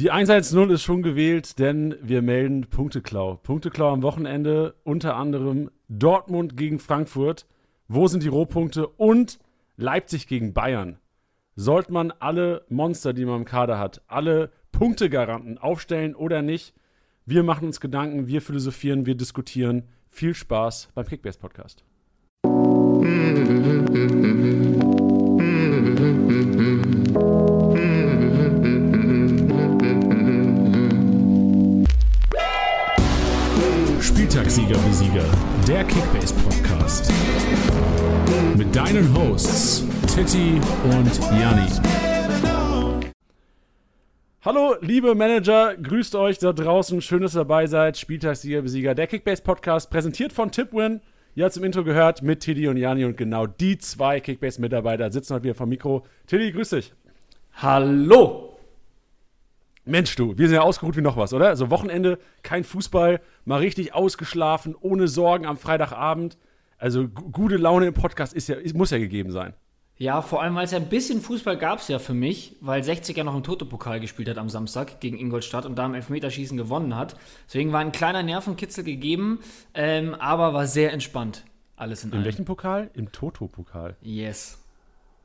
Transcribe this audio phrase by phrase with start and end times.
[0.00, 3.34] Die 110 ist schon gewählt, denn wir melden Punkteklau.
[3.34, 7.44] Punkteklau am Wochenende, unter anderem Dortmund gegen Frankfurt.
[7.86, 8.86] Wo sind die Rohpunkte?
[8.86, 9.38] Und
[9.76, 10.96] Leipzig gegen Bayern.
[11.54, 16.72] Sollte man alle Monster, die man im Kader hat, alle Punktegaranten aufstellen oder nicht?
[17.26, 19.82] Wir machen uns Gedanken, wir philosophieren, wir diskutieren.
[20.08, 21.84] Viel Spaß beim Kickbase Podcast.
[34.30, 35.24] Spieltagssieger Besieger,
[35.66, 37.12] der Kickbase Podcast.
[38.56, 41.68] Mit deinen Hosts Titti und Janni.
[44.44, 47.00] Hallo, liebe Manager, grüßt euch da draußen.
[47.00, 47.98] Schön, dass ihr dabei seid.
[47.98, 51.00] Spieltagssieger Besieger, der Kickbase Podcast, präsentiert von Tipwin.
[51.34, 55.10] Ihr habt es im Intro gehört mit Tiddy und Jani und genau die zwei Kickbase-Mitarbeiter
[55.10, 56.06] sitzen heute wieder vom Mikro.
[56.28, 56.92] Tiddy, grüß dich.
[57.54, 58.49] Hallo!
[59.84, 61.48] Mensch, du, wir sind ja ausgeruht wie noch was, oder?
[61.48, 66.38] Also Wochenende, kein Fußball, mal richtig ausgeschlafen, ohne Sorgen am Freitagabend.
[66.78, 69.54] Also gute Laune im Podcast ist ja, muss ja gegeben sein.
[69.96, 72.82] Ja, vor allem, weil es ja ein bisschen Fußball gab es ja für mich, weil
[72.82, 76.56] 60 ja noch im Toto-Pokal gespielt hat am Samstag gegen Ingolstadt und da im Elfmeterschießen
[76.56, 77.16] gewonnen hat.
[77.46, 79.40] Deswegen war ein kleiner Nervenkitzel gegeben,
[79.74, 81.44] ähm, aber war sehr entspannt.
[81.76, 82.24] Alles in, in allem.
[82.24, 82.90] welchem Pokal?
[82.94, 83.96] Im Toto-Pokal.
[84.00, 84.59] Yes.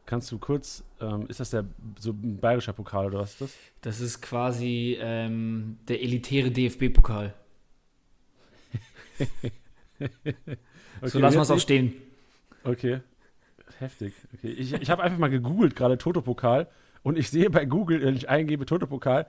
[0.06, 1.66] Kannst du kurz, ähm, ist das der
[2.00, 3.54] so ein bayerischer Pokal oder was ist das?
[3.82, 7.34] Das ist quasi ähm, der elitäre DFB-Pokal.
[10.00, 10.10] okay,
[11.02, 11.94] so lassen wir es auch stehen.
[12.64, 13.00] Okay.
[13.80, 14.14] Heftig.
[14.36, 14.52] Okay.
[14.52, 16.68] Ich, ich habe einfach mal gegoogelt, gerade Toto-Pokal,
[17.04, 19.28] und ich sehe bei Google, wenn ich eingebe Toto-Pokal,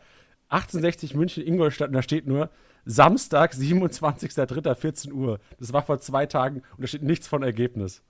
[0.48, 2.50] 1860 München, Ingolstadt, und da steht nur
[2.84, 5.40] Samstag, 27.03.14 Uhr.
[5.58, 8.02] Das war vor zwei Tagen und da steht nichts von Ergebnis.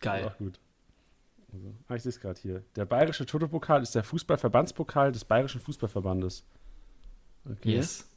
[0.00, 0.26] Geil.
[0.26, 0.58] Auch gut.
[1.54, 2.64] Also, ah, ich sehe es gerade hier.
[2.74, 6.44] Der bayerische Toto-Pokal ist der Fußballverbandspokal des Bayerischen Fußballverbandes.
[7.48, 7.76] Okay.
[7.76, 8.10] Yes.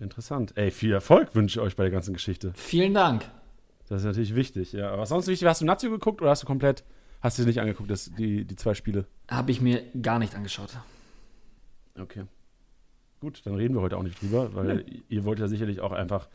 [0.00, 0.56] Interessant.
[0.56, 2.52] Ey, viel Erfolg wünsche ich euch bei der ganzen Geschichte.
[2.56, 3.30] Vielen Dank.
[3.88, 4.90] Das ist natürlich wichtig, ja.
[4.90, 6.82] Aber sonst wichtig, hast du Nazio geguckt oder hast du komplett,
[7.20, 9.06] hast du nicht angeguckt, das, die, die zwei Spiele?
[9.28, 10.76] Habe ich mir gar nicht angeschaut.
[11.98, 12.24] Okay.
[13.20, 15.02] Gut, dann reden wir heute auch nicht drüber, weil nee.
[15.08, 16.28] ihr wollt ja sicherlich auch einfach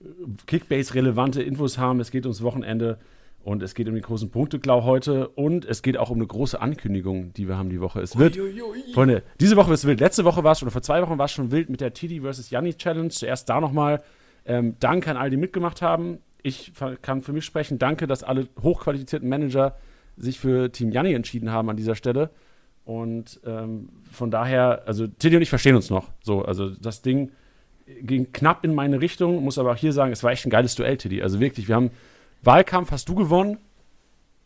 [0.00, 0.06] äh,
[0.46, 2.00] Kickbase-relevante Infos haben.
[2.00, 2.98] Es geht ums Wochenende.
[3.44, 6.58] Und es geht um den großen Punkteklau heute und es geht auch um eine große
[6.58, 8.00] Ankündigung, die wir haben die Woche.
[8.00, 8.92] Es wird, ui, ui, ui.
[8.94, 10.00] Freunde, diese Woche es wild.
[10.00, 12.22] Letzte Woche war es, oder vor zwei Wochen war es schon wild mit der TD
[12.22, 12.48] vs.
[12.48, 13.10] Janni Challenge.
[13.10, 14.02] Zuerst da nochmal
[14.46, 16.20] ähm, Danke an all die mitgemacht haben.
[16.42, 16.72] Ich
[17.02, 17.78] kann für mich sprechen.
[17.78, 19.76] Danke, dass alle hochqualifizierten Manager
[20.16, 22.30] sich für Team Janni entschieden haben an dieser Stelle.
[22.86, 26.10] Und ähm, von daher, also Tiddy und ich verstehen uns noch.
[26.22, 27.30] So, also das Ding
[28.00, 30.74] ging knapp in meine Richtung, muss aber auch hier sagen, es war echt ein geiles
[30.76, 31.22] Duell, Tiddy.
[31.22, 31.90] Also wirklich, wir haben
[32.46, 33.58] Wahlkampf hast du gewonnen.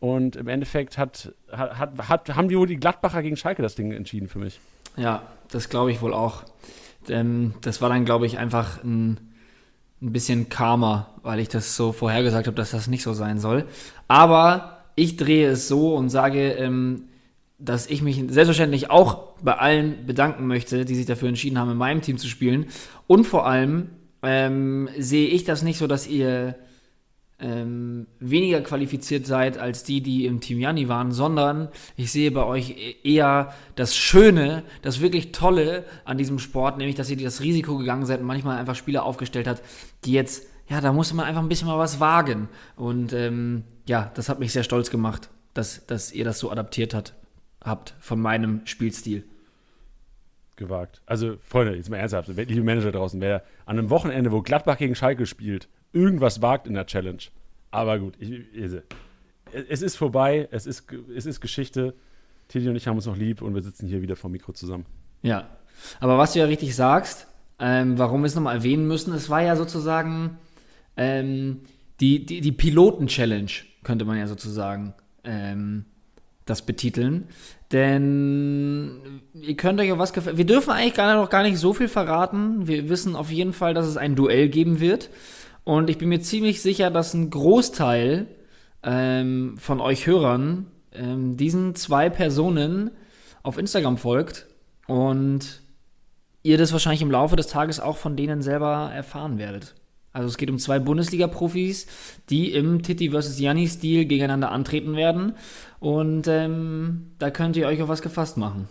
[0.00, 3.90] Und im Endeffekt hat, hat, hat, haben die wohl die Gladbacher gegen Schalke das Ding
[3.90, 4.60] entschieden für mich.
[4.96, 6.44] Ja, das glaube ich wohl auch.
[7.08, 9.18] Ähm, das war dann, glaube ich, einfach ein,
[10.00, 13.64] ein bisschen Karma, weil ich das so vorhergesagt habe, dass das nicht so sein soll.
[14.06, 17.04] Aber ich drehe es so und sage, ähm,
[17.58, 21.76] dass ich mich selbstverständlich auch bei allen bedanken möchte, die sich dafür entschieden haben, in
[21.76, 22.66] meinem Team zu spielen.
[23.08, 23.90] Und vor allem
[24.22, 26.54] ähm, sehe ich das nicht so, dass ihr
[27.40, 32.44] ähm, weniger qualifiziert seid als die, die im Team Janni waren, sondern ich sehe bei
[32.44, 37.40] euch e-, eher das Schöne, das wirklich Tolle an diesem Sport, nämlich, dass ihr das
[37.40, 39.62] Risiko gegangen seid und manchmal einfach Spieler aufgestellt hat,
[40.04, 42.48] die jetzt, ja, da musste man einfach ein bisschen mal was wagen.
[42.74, 46.92] Und ähm, ja, das hat mich sehr stolz gemacht, dass, dass ihr das so adaptiert
[46.92, 47.14] hat,
[47.62, 49.24] habt von meinem Spielstil
[50.56, 51.02] gewagt.
[51.06, 54.96] Also, Freunde, jetzt mal ernsthaft, liebe Manager draußen, wer an einem Wochenende, wo Gladbach gegen
[54.96, 57.22] Schalke spielt, irgendwas wagt in der Challenge.
[57.70, 58.72] Aber gut, ich, ich,
[59.68, 61.94] es ist vorbei, es ist, es ist Geschichte.
[62.48, 64.86] Teddy und ich haben uns noch lieb und wir sitzen hier wieder vor Mikro zusammen.
[65.22, 65.48] Ja,
[66.00, 67.26] aber was du ja richtig sagst,
[67.58, 70.38] ähm, warum wir es nochmal erwähnen müssen, es war ja sozusagen
[70.96, 71.60] ähm,
[72.00, 73.50] die, die, die Piloten-Challenge,
[73.82, 74.94] könnte man ja sozusagen
[75.24, 75.84] ähm,
[76.46, 77.28] das betiteln.
[77.72, 80.38] Denn ihr könnt euch auf was gefallen.
[80.38, 82.66] Wir dürfen eigentlich gar noch gar nicht so viel verraten.
[82.66, 85.10] Wir wissen auf jeden Fall, dass es ein Duell geben wird.
[85.68, 88.26] Und ich bin mir ziemlich sicher, dass ein Großteil
[88.82, 92.90] ähm, von euch Hörern ähm, diesen zwei Personen
[93.42, 94.46] auf Instagram folgt
[94.86, 95.60] und
[96.42, 99.74] ihr das wahrscheinlich im Laufe des Tages auch von denen selber erfahren werdet.
[100.14, 101.86] Also es geht um zwei Bundesliga-Profis,
[102.30, 103.38] die im Titi vs.
[103.38, 105.34] Janni-Stil gegeneinander antreten werden.
[105.80, 108.70] Und ähm, da könnt ihr euch auf was gefasst machen.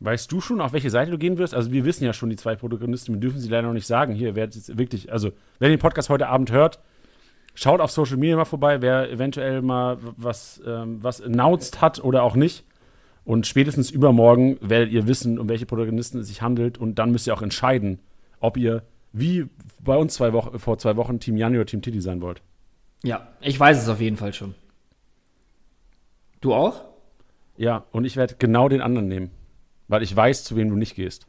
[0.00, 1.54] Weißt du schon, auf welche Seite du gehen wirst?
[1.54, 4.14] Also, wir wissen ja schon die zwei Protagonisten, wir dürfen sie leider noch nicht sagen.
[4.14, 6.80] Hier, wer jetzt wirklich, also, wer den Podcast heute Abend hört,
[7.54, 12.22] schaut auf Social Media mal vorbei, wer eventuell mal was, ähm, was announced hat oder
[12.22, 12.64] auch nicht.
[13.24, 16.78] Und spätestens übermorgen werdet ihr wissen, um welche Protagonisten es sich handelt.
[16.78, 17.98] Und dann müsst ihr auch entscheiden,
[18.40, 18.82] ob ihr,
[19.12, 19.46] wie
[19.84, 22.40] bei uns zwei Wochen, vor zwei Wochen, Team Janni oder Team Titi sein wollt.
[23.02, 24.54] Ja, ich weiß es auf jeden Fall schon.
[26.40, 26.84] Du auch?
[27.58, 29.30] Ja, und ich werde genau den anderen nehmen.
[29.90, 31.26] Weil ich weiß, zu wem du nicht gehst.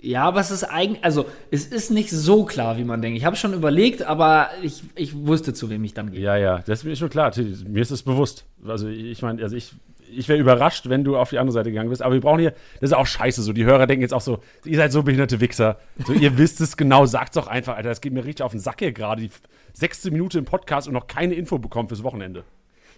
[0.00, 3.18] Ja, aber es ist eigentlich, also es ist nicht so klar, wie man denkt.
[3.18, 6.20] Ich habe schon überlegt, aber ich, ich wusste, zu wem ich dann gehe.
[6.20, 7.32] Ja, ja, das ist mir schon klar.
[7.66, 8.44] Mir ist es bewusst.
[8.64, 9.72] Also ich meine, also ich,
[10.08, 12.00] ich wäre überrascht, wenn du auf die andere Seite gegangen bist.
[12.00, 13.52] Aber wir brauchen hier, das ist auch scheiße so.
[13.52, 15.80] Die Hörer denken jetzt auch so, ihr seid so behinderte Wichser.
[16.06, 17.88] So, ihr wisst es genau, sagt's doch einfach, Alter.
[17.88, 19.22] Das geht mir richtig auf den Sack hier gerade.
[19.22, 19.30] Die
[19.72, 22.44] sechste Minute im Podcast und noch keine Info bekommen fürs Wochenende.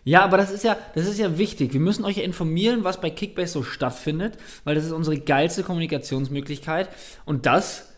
[0.05, 1.73] Ja, aber das ist ja, das ist ja wichtig.
[1.73, 5.63] Wir müssen euch ja informieren, was bei Kickbase so stattfindet, weil das ist unsere geilste
[5.63, 6.89] Kommunikationsmöglichkeit.
[7.25, 7.93] Und das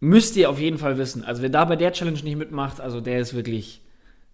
[0.00, 1.24] müsst ihr auf jeden Fall wissen.
[1.24, 3.82] Also wer da bei der Challenge nicht mitmacht, also der ist wirklich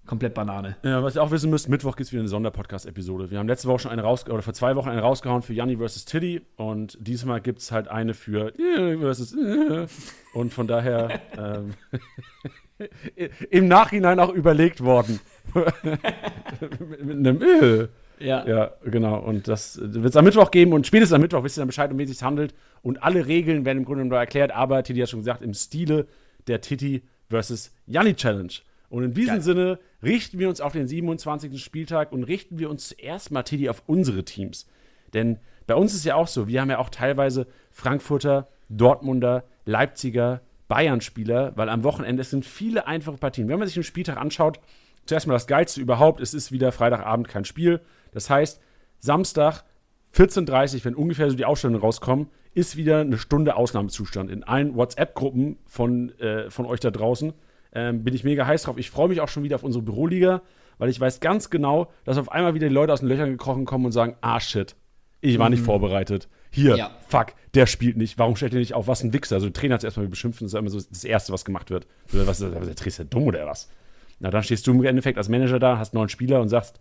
[0.06, 0.76] komplett Banane.
[0.82, 3.30] Ja, was ihr auch wissen müsst, Mittwoch gibt es wieder eine Sonderpodcast-Episode.
[3.30, 5.76] Wir haben letzte Woche schon eine raus oder vor zwei Wochen eine rausgehauen für Janni
[5.76, 6.04] vs.
[6.04, 8.52] Tiddy und diesmal gibt es halt eine für
[9.00, 9.34] versus
[10.34, 11.74] und von daher ähm,
[13.50, 15.20] im Nachhinein auch überlegt worden.
[17.02, 17.88] mit, einem.
[18.20, 18.46] Ja.
[18.46, 19.18] Ja, genau.
[19.18, 21.90] Und das wird es am Mittwoch geben und spätestens am Mittwoch wisst ihr dann Bescheid,
[21.90, 22.54] um wen es sich handelt.
[22.82, 26.06] Und alle Regeln werden im Grunde genommen erklärt, aber Titi hat schon gesagt, im Stile
[26.46, 28.52] der Titi versus Janni Challenge.
[28.88, 29.42] Und in diesem Geil.
[29.42, 31.62] Sinne richten wir uns auf den 27.
[31.62, 34.66] Spieltag und richten wir uns zuerst mal, Titi, auf unsere Teams.
[35.12, 40.42] Denn bei uns ist ja auch so, wir haben ja auch teilweise Frankfurter, Dortmunder, Leipziger,
[40.69, 43.48] Bayern-Spieler, weil am Wochenende es sind viele einfache Partien.
[43.48, 44.60] Wenn man sich den Spieltag anschaut,
[45.06, 47.80] zuerst mal das Geilste überhaupt, es ist wieder Freitagabend kein Spiel.
[48.12, 48.60] Das heißt,
[48.98, 49.64] Samstag
[50.14, 54.30] 14.30 Uhr, wenn ungefähr so die Ausstellungen rauskommen, ist wieder eine Stunde Ausnahmezustand.
[54.30, 57.32] In allen WhatsApp-Gruppen von, äh, von euch da draußen
[57.75, 58.79] ähm, bin ich mega heiß drauf.
[58.79, 60.43] Ich freue mich auch schon wieder auf unsere Büroliga,
[60.79, 63.65] weil ich weiß ganz genau, dass auf einmal wieder die Leute aus den Löchern gekrochen
[63.65, 64.75] kommen und sagen, ah shit,
[65.21, 66.29] ich war nicht vorbereitet.
[66.50, 66.91] Hier, Ja.
[67.09, 68.19] fuck, der spielt nicht.
[68.19, 68.87] Warum stellt er nicht auf?
[68.87, 69.37] Was ein Wichser.
[69.37, 70.41] Also, der Trainer hat es erstmal beschimpft.
[70.41, 71.87] Das ist immer so das Erste, was gemacht wird.
[72.09, 73.71] So, Was, der Trainer ist ja dumm oder was?
[74.21, 76.79] Na, dann stehst du im Endeffekt als Manager da, hast neun Spieler und sagst,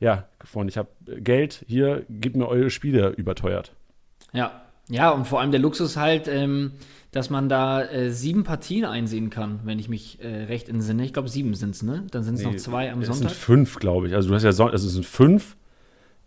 [0.00, 0.88] ja, Freunde, ich habe
[1.20, 3.72] Geld, hier, gib mir eure Spiele überteuert.
[4.32, 4.62] Ja.
[4.88, 6.72] Ja, und vor allem der Luxus halt, ähm,
[7.10, 11.04] dass man da äh, sieben Partien einsehen kann, wenn ich mich äh, recht entsinne.
[11.04, 12.06] Ich glaube, sieben sind es, ne?
[12.10, 13.30] Dann sind es noch zwei am es Sonntag.
[13.30, 14.14] sind fünf, glaube ich.
[14.14, 15.56] Also, du hast ja, Son also es sind fünf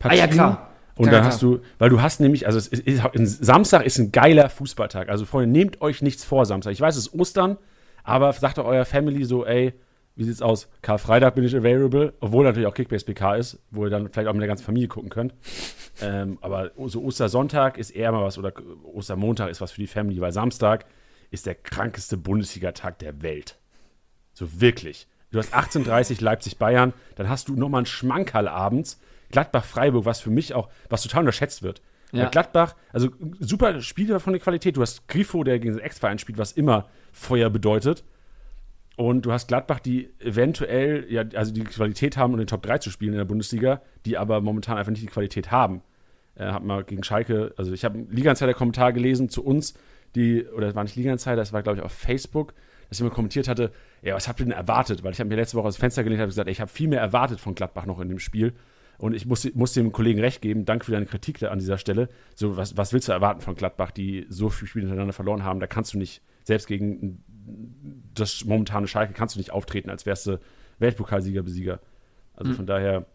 [0.03, 0.71] Ah, ja, klar.
[0.95, 1.31] Und Klar, dann klar.
[1.31, 5.09] hast du, weil du hast nämlich, also es ist, ist, Samstag ist ein geiler Fußballtag.
[5.09, 6.71] Also Freunde, nehmt euch nichts vor Samstag.
[6.71, 7.57] Ich weiß, es ist Ostern,
[8.03, 9.73] aber sagt doch eurer Family so, ey,
[10.21, 10.69] wie sieht's aus?
[10.83, 14.33] Karfreitag bin ich available, obwohl natürlich auch Kickbase PK ist, wo ihr dann vielleicht auch
[14.33, 15.33] mit der ganzen Familie gucken könnt.
[16.01, 18.53] ähm, aber so Ostersonntag ist eher mal was oder
[18.83, 20.85] Ostermontag ist was für die Family, weil Samstag
[21.31, 23.57] ist der krankeste Bundesliga-Tag der Welt.
[24.33, 25.07] So wirklich.
[25.31, 28.99] Du hast 18:30 Leipzig-Bayern, dann hast du nochmal einen Schmankerl abends.
[29.31, 31.81] Gladbach-Freiburg, was für mich auch, was total unterschätzt wird.
[32.11, 32.29] Ja.
[32.29, 33.09] Gladbach, also
[33.39, 34.77] super Spieler von der Qualität.
[34.77, 38.03] Du hast Grifo, der gegen den Ex-Verein spielt, was immer Feuer bedeutet.
[39.01, 42.77] Und du hast Gladbach, die eventuell, ja, also die Qualität haben, um den Top 3
[42.77, 45.81] zu spielen in der Bundesliga, die aber momentan einfach nicht die Qualität haben.
[46.35, 49.73] Äh, hab mal gegen Schalke, also ich habe einen Liga-Insider-Kommentar gelesen zu uns,
[50.13, 52.53] die, oder das war nicht Liga-Insider, das war, glaube ich, auf Facebook,
[52.89, 53.71] dass jemand kommentiert hatte,
[54.03, 55.03] ja, was habt ihr denn erwartet?
[55.03, 56.69] Weil ich habe mir letzte Woche aus dem Fenster gelehnt und gesagt, ey, ich habe
[56.69, 58.53] viel mehr erwartet von Gladbach noch in dem Spiel.
[58.99, 61.79] Und ich muss, muss dem Kollegen recht geben, danke für deine Kritik da an dieser
[61.79, 62.07] Stelle.
[62.35, 65.59] So, was, was willst du erwarten von Gladbach, die so viele Spiele hintereinander verloren haben?
[65.59, 67.23] Da kannst du nicht, selbst gegen
[68.13, 70.39] das momentane Schalke, kannst du nicht auftreten, als wärst du
[70.79, 71.79] Weltpokalsieger, Besieger.
[72.35, 73.05] Also von daher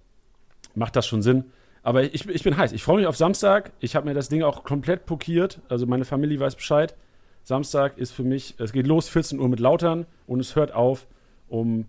[0.75, 1.45] macht das schon Sinn.
[1.83, 2.73] Aber ich, ich bin heiß.
[2.73, 3.73] Ich freue mich auf Samstag.
[3.81, 5.61] Ich habe mir das Ding auch komplett pokiert.
[5.69, 6.97] Also meine Familie weiß Bescheid.
[7.43, 11.07] Samstag ist für mich, es geht los 14 Uhr mit Lautern und es hört auf
[11.49, 11.87] um,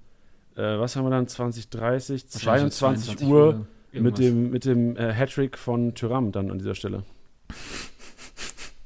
[0.55, 5.57] äh, was haben wir dann, 20, 30, 22 Uhr mit dem, mit dem äh, Hattrick
[5.57, 7.03] von Tyram dann an dieser Stelle.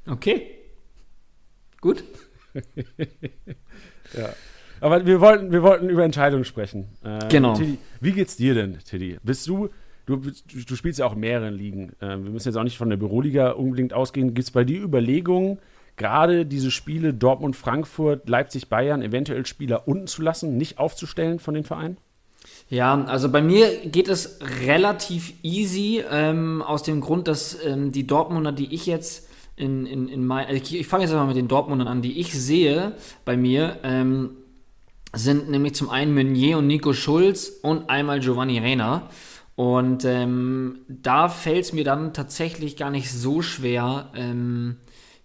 [0.08, 0.48] Okay.
[1.82, 2.04] Gut.
[4.82, 6.88] Aber wir wollten, wir wollten über Entscheidungen sprechen.
[7.04, 7.54] Äh, Genau.
[7.56, 9.18] Tiddy, wie geht's dir denn, Tiddy?
[9.24, 9.70] Bist du,
[10.08, 11.92] du, du spielst ja auch in mehreren Ligen.
[12.02, 14.34] Äh, wir müssen jetzt auch nicht von der Büroliga unbedingt ausgehen.
[14.34, 15.60] Gibt es bei dir Überlegungen,
[15.98, 21.54] gerade diese Spiele Dortmund, Frankfurt, Leipzig, Bayern, eventuell Spieler unten zu lassen, nicht aufzustellen von
[21.54, 21.98] den Vereinen?
[22.70, 28.08] Ja, also bei mir geht es relativ easy, ähm, aus dem Grund, dass ähm, die
[28.08, 29.28] Dortmunder, die ich jetzt
[29.62, 32.20] in, in, in mein, also ich, ich fange jetzt mal mit den Dortmundern an, die
[32.20, 34.32] ich sehe bei mir, ähm,
[35.14, 39.10] sind nämlich zum einen Meunier und Nico Schulz und einmal Giovanni Reina.
[39.56, 44.78] Und ähm, da fällt es mir dann tatsächlich gar nicht so schwer, ähm,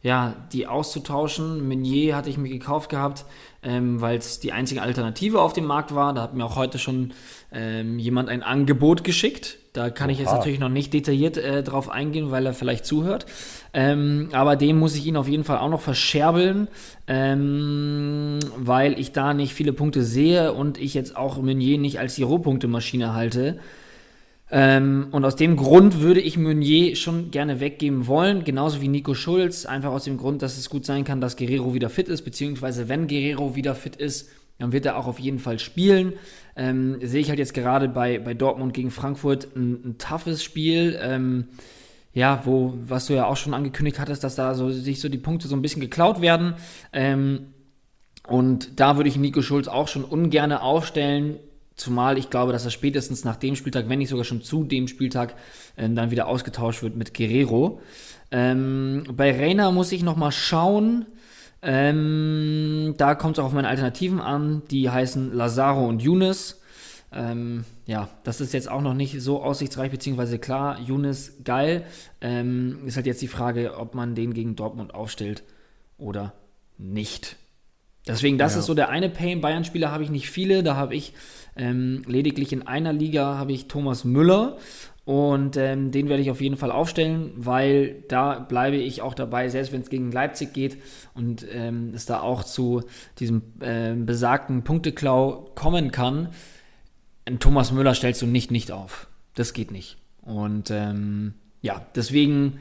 [0.03, 1.67] ja, die auszutauschen.
[1.67, 3.25] Meunier hatte ich mir gekauft gehabt,
[3.63, 6.13] ähm, weil es die einzige Alternative auf dem Markt war.
[6.13, 7.15] Da hat mir auch heute schon
[7.53, 9.59] ähm, jemand ein Angebot geschickt.
[9.77, 10.13] Da kann Oha.
[10.13, 13.27] ich jetzt natürlich noch nicht detailliert äh, drauf eingehen, weil er vielleicht zuhört.
[13.75, 16.69] Ähm, aber dem muss ich ihn auf jeden Fall auch noch verscherbeln,
[17.07, 22.15] ähm, weil ich da nicht viele Punkte sehe und ich jetzt auch Meunier nicht als
[22.15, 23.59] die Rohpunkte-Maschine halte.
[24.51, 29.13] Ähm, und aus dem Grund würde ich Meunier schon gerne weggeben wollen, genauso wie Nico
[29.13, 32.23] Schulz, einfach aus dem Grund, dass es gut sein kann, dass Guerrero wieder fit ist,
[32.23, 36.15] beziehungsweise wenn Guerrero wieder fit ist, dann wird er auch auf jeden Fall spielen.
[36.57, 40.99] Ähm, sehe ich halt jetzt gerade bei, bei Dortmund gegen Frankfurt ein, ein toughes Spiel.
[41.03, 41.49] Ähm,
[42.15, 45.19] ja, wo, was du ja auch schon angekündigt hattest, dass da so, sich so die
[45.19, 46.55] Punkte so ein bisschen geklaut werden.
[46.95, 47.49] Ähm,
[48.27, 51.37] und da würde ich Nico Schulz auch schon ungern aufstellen,
[51.77, 54.89] zumal ich glaube, dass er spätestens nach dem Spieltag, wenn nicht sogar schon zu dem
[54.89, 55.35] Spieltag,
[55.77, 57.81] äh, dann wieder ausgetauscht wird mit Guerrero.
[58.31, 61.05] Ähm, bei Reina muss ich noch mal schauen.
[61.63, 64.63] Ähm, da kommt es auch auf meine Alternativen an.
[64.71, 66.61] Die heißen Lazaro und Younes.
[67.13, 71.85] Ähm, ja, das ist jetzt auch noch nicht so aussichtsreich, beziehungsweise klar, Younes geil.
[72.21, 75.43] Ähm, ist halt jetzt die Frage, ob man den gegen Dortmund aufstellt
[75.99, 76.35] oder
[76.79, 77.37] nicht.
[78.07, 78.61] Deswegen, das ja.
[78.61, 79.41] ist so der eine Pain.
[79.41, 80.63] Bayern-Spieler habe ich nicht viele.
[80.63, 81.13] Da habe ich
[81.57, 84.59] ähm, lediglich in einer Liga habe ich Thomas Müller
[85.07, 89.49] und ähm, den werde ich auf jeden Fall aufstellen, weil da bleibe ich auch dabei,
[89.49, 90.79] selbst wenn es gegen Leipzig geht
[91.15, 92.83] und ähm, es da auch zu
[93.21, 96.31] diesem äh, besagten Punkteklau kommen kann.
[97.39, 99.07] Thomas Müller stellst du nicht nicht auf.
[99.37, 99.97] Das geht nicht.
[100.23, 102.59] Und ähm, ja, deswegen,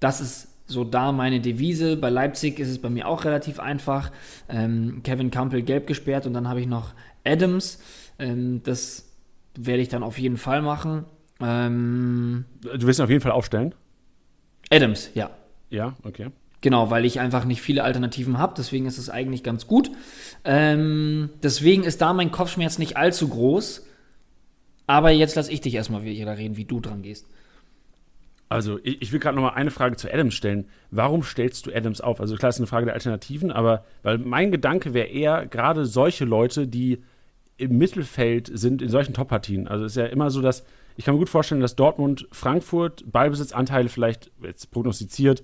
[0.00, 1.98] das ist so da meine Devise.
[1.98, 4.10] Bei Leipzig ist es bei mir auch relativ einfach.
[4.48, 7.78] Ähm, Kevin Campbell gelb gesperrt und dann habe ich noch Adams.
[8.18, 9.10] Ähm, das
[9.54, 11.04] werde ich dann auf jeden Fall machen.
[11.40, 13.74] Ähm, du wirst ihn auf jeden Fall aufstellen?
[14.70, 15.30] Adams, ja.
[15.70, 16.30] Ja, okay.
[16.60, 19.90] Genau, weil ich einfach nicht viele Alternativen habe, deswegen ist es eigentlich ganz gut.
[20.44, 23.86] Ähm, deswegen ist da mein Kopfschmerz nicht allzu groß.
[24.86, 27.26] Aber jetzt lass ich dich erstmal wieder reden, wie du dran gehst.
[28.48, 30.66] Also, ich, ich will gerade noch mal eine Frage zu Adams stellen.
[30.90, 32.20] Warum stellst du Adams auf?
[32.20, 36.24] Also, klar, ist eine Frage der Alternativen, aber weil mein Gedanke wäre eher, gerade solche
[36.24, 37.02] Leute, die
[37.56, 39.66] im Mittelfeld sind in solchen Top-Partien.
[39.66, 40.64] Also, es ist ja immer so, dass
[40.96, 45.42] ich kann mir gut vorstellen, dass Dortmund, Frankfurt, Ballbesitzanteile vielleicht jetzt prognostiziert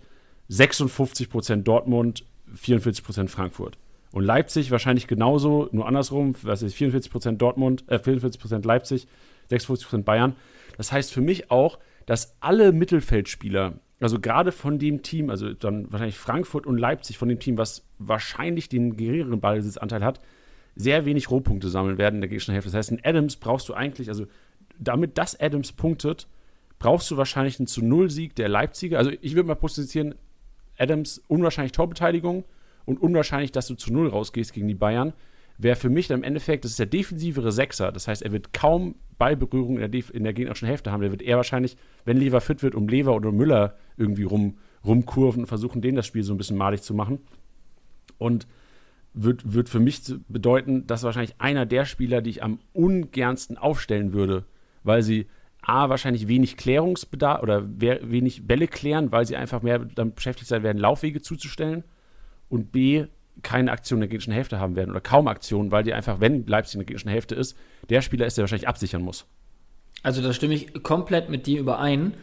[0.51, 2.25] 56% Dortmund,
[2.57, 3.79] 44% Frankfurt.
[4.13, 9.07] Und Leipzig wahrscheinlich genauso, nur andersrum, was ist 44% Dortmund, äh, 44% Leipzig,
[9.51, 10.35] 56% Bayern.
[10.77, 15.93] Das heißt für mich auch, dass alle Mittelfeldspieler, also gerade von dem Team, also dann
[15.93, 20.21] wahrscheinlich Frankfurt und Leipzig, von dem Team, was wahrscheinlich den geringeren Ballbesitzanteil hat,
[20.75, 22.71] sehr wenig Rohpunkte sammeln werden in der gegnerischen Hälfte.
[22.71, 24.27] Das heißt, in Adams brauchst du eigentlich, also
[24.81, 26.27] damit das Adams punktet,
[26.79, 28.99] brauchst du wahrscheinlich einen zu Null-Sieg der Leipziger.
[28.99, 30.19] Also ich würde mal positionieren,
[30.79, 32.45] Adams unwahrscheinlich Torbeteiligung
[32.87, 35.13] und unwahrscheinlich, dass du zu Null rausgehst gegen die Bayern.
[35.59, 37.93] Wäre für mich dann im Endeffekt, das ist der defensivere Sechser.
[37.93, 41.03] Das heißt, er wird kaum Ballberührung in der, in der gegnerischen Hälfte haben.
[41.03, 44.57] Der wird eher wahrscheinlich, wenn Lever fit wird, um Lever oder Müller irgendwie rum,
[44.87, 47.19] rumkurven und versuchen, denen das Spiel so ein bisschen malig zu machen.
[48.17, 48.47] Und
[49.13, 54.15] wird, wird für mich bedeuten, dass wahrscheinlich einer der Spieler, die ich am ungernsten aufstellen
[54.15, 54.45] würde,
[54.83, 55.27] weil sie
[55.63, 60.63] A, wahrscheinlich wenig Klärungsbedarf oder wenig Bälle klären, weil sie einfach mehr damit beschäftigt sein
[60.63, 61.85] werden, Laufwege zuzustellen
[62.49, 63.07] und B,
[63.43, 66.47] keine Aktion in der gegnerischen Hälfte haben werden oder kaum Aktionen, weil die einfach, wenn
[66.47, 67.57] Leipzig in der gegnerischen Hälfte ist,
[67.89, 69.27] der Spieler ist, der wahrscheinlich absichern muss.
[70.03, 72.15] Also da stimme ich komplett mit dir überein.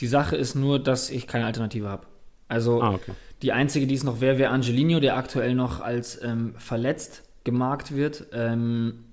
[0.00, 2.06] Die Sache ist nur, dass ich keine Alternative habe.
[2.48, 3.12] Also ah, okay.
[3.42, 7.94] die einzige, die es noch wäre, wäre Angelino, der aktuell noch als ähm, verletzt gemarkt
[7.94, 8.26] wird.
[8.32, 9.05] Ähm,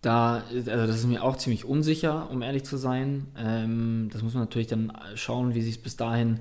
[0.00, 3.26] da, also das ist mir auch ziemlich unsicher, um ehrlich zu sein.
[3.36, 6.40] Ähm, das muss man natürlich dann schauen, wie sich es bis dahin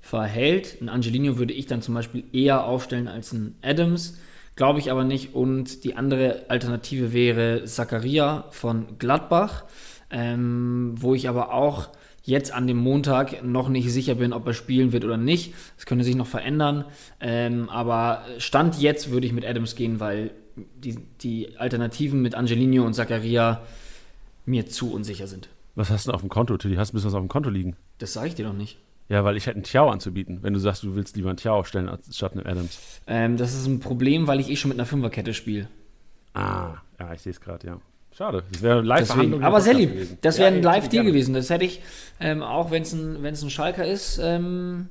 [0.00, 0.78] verhält.
[0.80, 4.18] Ein Angelino würde ich dann zum Beispiel eher aufstellen als ein Adams,
[4.56, 5.34] glaube ich aber nicht.
[5.34, 9.64] Und die andere Alternative wäre Zakaria von Gladbach,
[10.10, 11.88] ähm, wo ich aber auch
[12.22, 15.54] jetzt an dem Montag noch nicht sicher bin, ob er spielen wird oder nicht.
[15.76, 16.84] Das könnte sich noch verändern.
[17.20, 20.30] Ähm, aber Stand jetzt würde ich mit Adams gehen, weil
[20.76, 23.62] die, die Alternativen mit Angelino und Zakaria
[24.46, 25.48] mir zu unsicher sind.
[25.74, 26.76] Was hast du auf dem Konto, Tilly?
[26.76, 27.76] Hast du ein bisschen was auf dem Konto liegen?
[27.98, 28.78] Das sage ich dir doch nicht.
[29.08, 31.58] Ja, weil ich hätte einen Tiao anzubieten, wenn du sagst, du willst lieber einen Tiao
[31.58, 32.78] aufstellen statt einen Adams.
[33.06, 35.68] Ähm, das ist ein Problem, weil ich eh schon mit einer Fünferkette spiele.
[36.34, 37.80] Ah, ja, ich sehe es gerade, ja.
[38.14, 38.42] Schade.
[38.52, 39.44] Das wäre Live-Verhandlung.
[39.44, 40.20] Aber sehr lieb.
[40.22, 41.34] Das wäre ja, ein Live-Deal gewesen.
[41.34, 41.80] Das hätte ich,
[42.20, 44.88] ähm, auch wenn es ein, ein Schalker ist, ähm,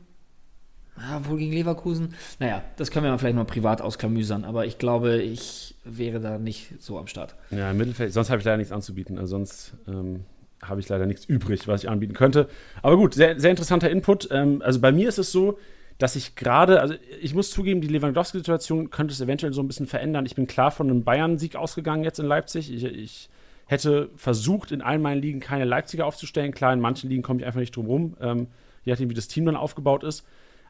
[1.00, 2.16] ja, wohl gegen Leverkusen.
[2.40, 6.38] Naja, das können wir mal vielleicht mal privat ausklamüsern, aber ich glaube, ich wäre da
[6.38, 7.36] nicht so am Start.
[7.52, 9.18] Ja, im Mittelfeld, sonst habe ich leider nichts anzubieten.
[9.18, 10.26] Also sonst ähm,
[10.62, 12.50] habe ich leider nichts übrig, was ich anbieten könnte.
[12.82, 14.30] Aber gut, sehr, sehr interessanter Input.
[14.32, 15.58] Ähm, also bei mir ist es so,
[15.98, 19.88] dass ich gerade, also ich muss zugeben, die Lewandowski-Situation könnte es eventuell so ein bisschen
[19.88, 20.26] verändern.
[20.26, 22.72] Ich bin klar von einem Bayern-Sieg ausgegangen jetzt in Leipzig.
[22.72, 23.30] Ich, ich
[23.66, 26.54] hätte versucht, in allen meinen Ligen keine Leipziger aufzustellen.
[26.54, 28.48] Klar, in manchen Ligen komme ich einfach nicht drum rum, ähm,
[28.84, 30.24] je nachdem, wie das Team dann aufgebaut ist.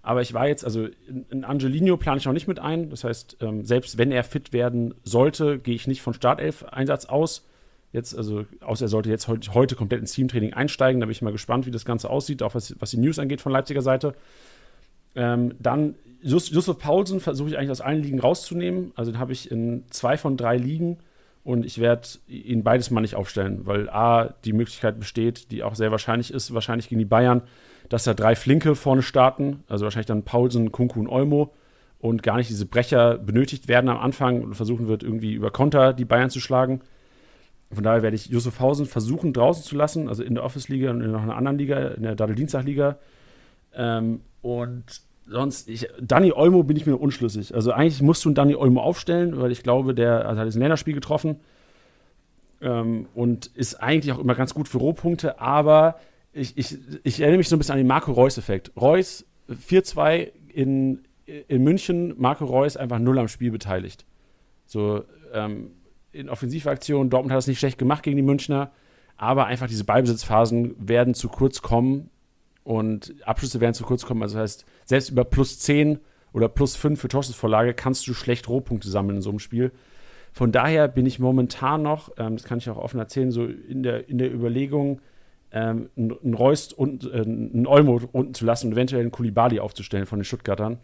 [0.08, 2.90] Aber ich war jetzt, also in, in Angelino plane ich auch nicht mit ein.
[2.90, 7.46] Das heißt, ähm, selbst wenn er fit werden sollte, gehe ich nicht von Startelf-Einsatz aus.
[7.92, 11.02] Jetzt, also, außer er sollte jetzt heute, heute komplett ins Teamtraining einsteigen.
[11.02, 13.42] Da bin ich mal gespannt, wie das Ganze aussieht, auch was, was die News angeht
[13.42, 14.14] von Leipziger Seite.
[15.14, 18.94] Ähm, dann Just, Josef Paulsen versuche ich eigentlich aus allen Ligen rauszunehmen.
[18.96, 21.00] Also den habe ich in zwei von drei Ligen
[21.44, 25.76] und ich werde ihn beides mal nicht aufstellen, weil A, die Möglichkeit besteht, die auch
[25.76, 27.42] sehr wahrscheinlich ist, wahrscheinlich gegen die Bayern,
[27.90, 31.54] dass da drei Flinke vorne starten, also wahrscheinlich dann Paulsen, Kunku und Olmo
[32.00, 35.94] und gar nicht diese Brecher benötigt werden am Anfang und versuchen wird, irgendwie über Konter
[35.94, 36.82] die Bayern zu schlagen.
[37.72, 41.02] Von daher werde ich Josef Hausen versuchen draußen zu lassen, also in der Office-Liga und
[41.02, 42.98] in noch einer anderen Liga, in der Dadel-Dienstag-Liga.
[43.74, 47.54] Ähm, und sonst, ich, Danny Olmo bin ich mir unschlüssig.
[47.54, 50.56] Also eigentlich musst du einen Danny Olmo aufstellen, weil ich glaube, der also hat jetzt
[50.56, 51.42] ein Länderspiel getroffen
[52.62, 55.96] ähm, und ist eigentlich auch immer ganz gut für Rohpunkte, aber
[56.38, 58.72] ich, ich, ich erinnere mich so ein bisschen an den Marco Reus-Effekt.
[58.76, 64.06] Reus 4-2 in, in München, Marco Reus einfach null am Spiel beteiligt.
[64.66, 65.04] So,
[65.34, 65.72] ähm,
[66.12, 68.72] in Offensivaktionen, Dortmund hat das nicht schlecht gemacht gegen die Münchner,
[69.18, 72.10] aber einfach diese Ballbesitzphasen werden zu kurz kommen
[72.64, 74.22] und Abschlüsse werden zu kurz kommen.
[74.22, 76.00] Also das heißt, selbst über plus 10
[76.34, 79.72] oder plus 5 für Torschussvorlage kannst du schlecht Rohpunkte sammeln in so einem Spiel.
[80.34, 83.82] Von daher bin ich momentan noch, ähm, das kann ich auch offen erzählen, so in
[83.84, 85.02] der, in der Überlegung,
[85.58, 90.06] ähm, einen Reus und äh, einen Olmo unten zu lassen und eventuell einen Kulibali aufzustellen
[90.06, 90.78] von den Stuttgartern.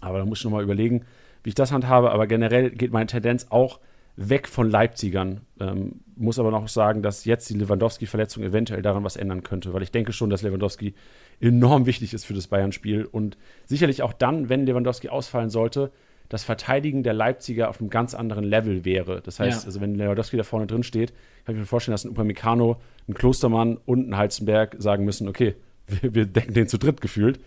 [0.00, 1.04] Aber da muss ich nochmal überlegen,
[1.42, 2.10] wie ich das handhabe.
[2.10, 3.80] Aber generell geht meine Tendenz auch
[4.16, 5.40] weg von Leipzigern.
[5.60, 9.82] Ähm, muss aber noch sagen, dass jetzt die Lewandowski-Verletzung eventuell daran was ändern könnte, weil
[9.82, 10.94] ich denke schon, dass Lewandowski
[11.40, 13.36] enorm wichtig ist für das Bayern-Spiel und
[13.66, 15.90] sicherlich auch dann, wenn Lewandowski ausfallen sollte,
[16.34, 19.20] das Verteidigen der Leipziger auf einem ganz anderen Level wäre.
[19.20, 19.66] Das heißt, ja.
[19.66, 21.12] also wenn Lewandowski da vorne drin steht,
[21.44, 25.54] kann ich mir vorstellen, dass ein Upamecano, ein Klostermann und ein Heizenberg sagen müssen, okay,
[25.86, 27.38] wir, wir decken den zu dritt gefühlt.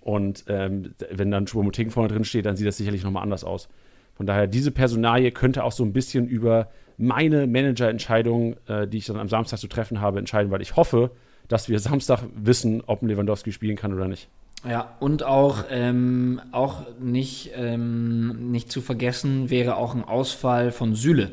[0.00, 3.68] Und ähm, wenn dann Choupo-Moting vorne drin steht, dann sieht das sicherlich nochmal anders aus.
[4.16, 9.06] Von daher, diese Personalie könnte auch so ein bisschen über meine Managerentscheidung, äh, die ich
[9.06, 11.12] dann am Samstag zu treffen habe, entscheiden, weil ich hoffe,
[11.46, 14.28] dass wir Samstag wissen, ob ein Lewandowski spielen kann oder nicht.
[14.68, 20.94] Ja, und auch, ähm, auch nicht, ähm, nicht zu vergessen wäre auch ein Ausfall von
[20.94, 21.32] Süle,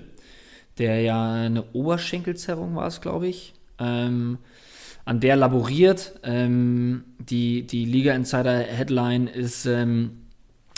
[0.79, 3.53] der ja eine Oberschenkelzerrung war es, glaube ich.
[3.77, 4.39] Ähm,
[5.05, 6.19] an der laboriert.
[6.23, 10.27] Ähm, die die Liga Insider Headline ist ähm,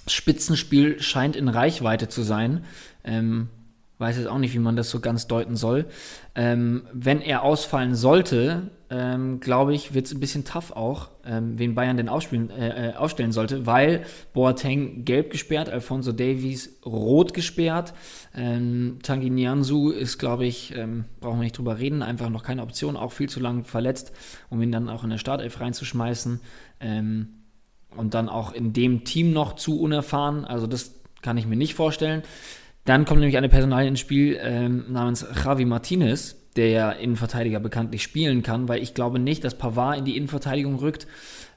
[0.07, 2.65] Spitzenspiel scheint in Reichweite zu sein.
[3.03, 3.49] Ähm,
[3.97, 5.85] weiß jetzt auch nicht, wie man das so ganz deuten soll.
[6.33, 11.57] Ähm, wenn er ausfallen sollte, ähm, glaube ich, wird es ein bisschen tough auch, ähm,
[11.57, 17.93] wen Bayern denn äh, äh, aufstellen sollte, weil Boateng gelb gesperrt, Alfonso Davies rot gesperrt,
[18.35, 22.63] ähm, Tangi Nianzu ist, glaube ich, ähm, brauchen wir nicht drüber reden, einfach noch keine
[22.63, 24.11] Option, auch viel zu lang verletzt,
[24.49, 26.41] um ihn dann auch in der Startelf reinzuschmeißen.
[26.81, 27.29] Ähm,
[27.95, 30.45] und dann auch in dem Team noch zu unerfahren.
[30.45, 32.23] Also das kann ich mir nicht vorstellen.
[32.85, 38.03] Dann kommt nämlich eine Personalie ins Spiel ähm, namens Javi Martinez, der ja Innenverteidiger bekanntlich
[38.03, 41.07] spielen kann, weil ich glaube nicht, dass Pavard in die Innenverteidigung rückt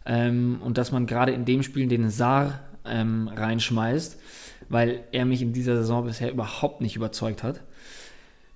[0.07, 4.19] ähm, und dass man gerade in dem Spiel den Saar ähm, reinschmeißt,
[4.69, 7.61] weil er mich in dieser Saison bisher überhaupt nicht überzeugt hat.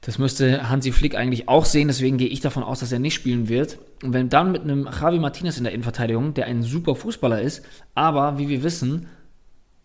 [0.01, 3.15] Das müsste Hansi Flick eigentlich auch sehen, deswegen gehe ich davon aus, dass er nicht
[3.15, 3.79] spielen wird.
[4.05, 7.65] Und wenn dann mit einem Javi Martinez in der Innenverteidigung, der ein super Fußballer ist,
[7.95, 9.09] aber wie wir wissen,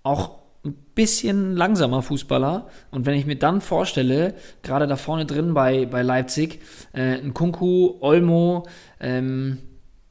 [0.04, 2.68] auch ein bisschen langsamer Fußballer.
[2.92, 6.62] Und wenn ich mir dann vorstelle, gerade da vorne drin bei, bei Leipzig,
[6.94, 8.68] äh, ein Kunku, Olmo,
[9.00, 9.60] ähm,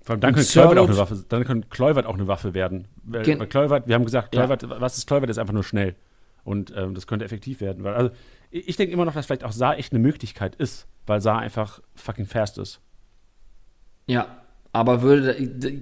[0.03, 2.89] vor allem dann könnte, Kluivert auch eine Waffe, dann könnte Kluivert auch eine Waffe werden.
[3.05, 4.81] Weil, weil Kluivert, wir haben gesagt, Kluivert, ja.
[4.81, 5.95] was ist Kluivert, ist einfach nur schnell.
[6.45, 7.85] Und ähm, das könnte effektiv werden.
[7.85, 8.11] Weil, also,
[8.51, 11.81] ich denke immer noch, dass vielleicht auch Saar echt eine Möglichkeit ist, weil Saar einfach
[11.95, 12.81] fucking fast ist.
[14.07, 14.42] Ja,
[14.73, 15.37] aber würde,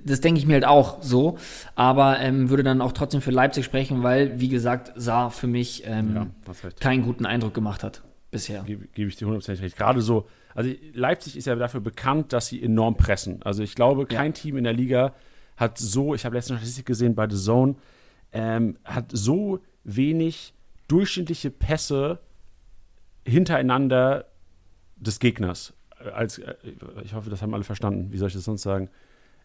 [0.05, 1.39] das denke ich mir halt auch so,
[1.77, 5.85] aber ähm, würde dann auch trotzdem für Leipzig sprechen, weil, wie gesagt, Saar für mich
[5.87, 8.63] ähm, ja, keinen guten Eindruck gemacht hat bisher.
[8.65, 9.77] Gebe, gebe ich dir hundertprozentig recht.
[9.77, 13.43] Gerade so, also Leipzig ist ja dafür bekannt, dass sie enorm pressen.
[13.45, 14.33] Also ich glaube, kein ja.
[14.33, 15.15] Team in der Liga
[15.57, 17.77] hat so, ich habe letztens eine Statistik gesehen bei The Zone,
[18.33, 20.53] ähm, hat so wenig
[20.89, 22.19] durchschnittliche Pässe
[23.25, 24.27] hintereinander
[24.97, 25.75] des Gegners
[26.15, 26.55] als, äh,
[27.05, 28.89] ich hoffe, das haben alle verstanden, wie soll ich das sonst sagen?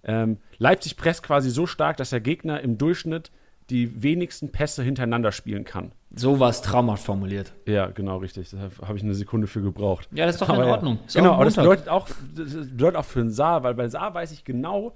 [0.03, 3.31] Ähm, Leipzig presst quasi so stark, dass der Gegner im Durchschnitt
[3.69, 5.91] die wenigsten Pässe hintereinander spielen kann.
[6.15, 7.53] So war es traumhaft formuliert.
[7.65, 8.51] Ja, genau, richtig.
[8.51, 10.07] Da habe ich eine Sekunde für gebraucht.
[10.13, 10.99] Ja, das ist doch aber in Ordnung.
[11.09, 11.21] Ja.
[11.21, 14.31] Genau, aber das bedeutet, auch, das bedeutet auch für einen Saar, weil bei Saar weiß
[14.31, 14.93] ich genau,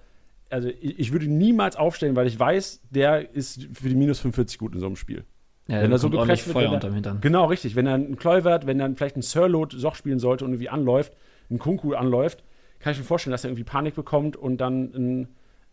[0.51, 4.57] also ich, ich, würde niemals aufstellen, weil ich weiß, der ist für die minus 45
[4.59, 5.23] gut in so einem Spiel.
[5.67, 7.21] Ja, wenn er so gepresst wird, Feuer wenn er- unterm Hintern.
[7.21, 7.75] Genau, richtig.
[7.75, 11.13] Wenn er ein Kluivert, wenn dann vielleicht ein Sirlot Soch spielen sollte und irgendwie anläuft,
[11.49, 12.43] ein Kunku anläuft,
[12.79, 15.27] kann ich mir vorstellen, dass er irgendwie Panik bekommt und dann einen,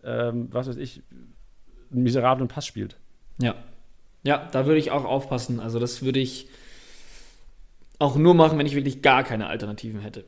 [0.05, 1.03] ähm, was weiß ich,
[1.93, 2.97] einen miserablen Pass spielt.
[3.39, 3.55] Ja.
[4.25, 5.61] Ja, da würde ich auch aufpassen.
[5.61, 6.49] Also das würde ich
[7.99, 10.25] auch nur machen, wenn ich wirklich gar keine Alternativen hätte.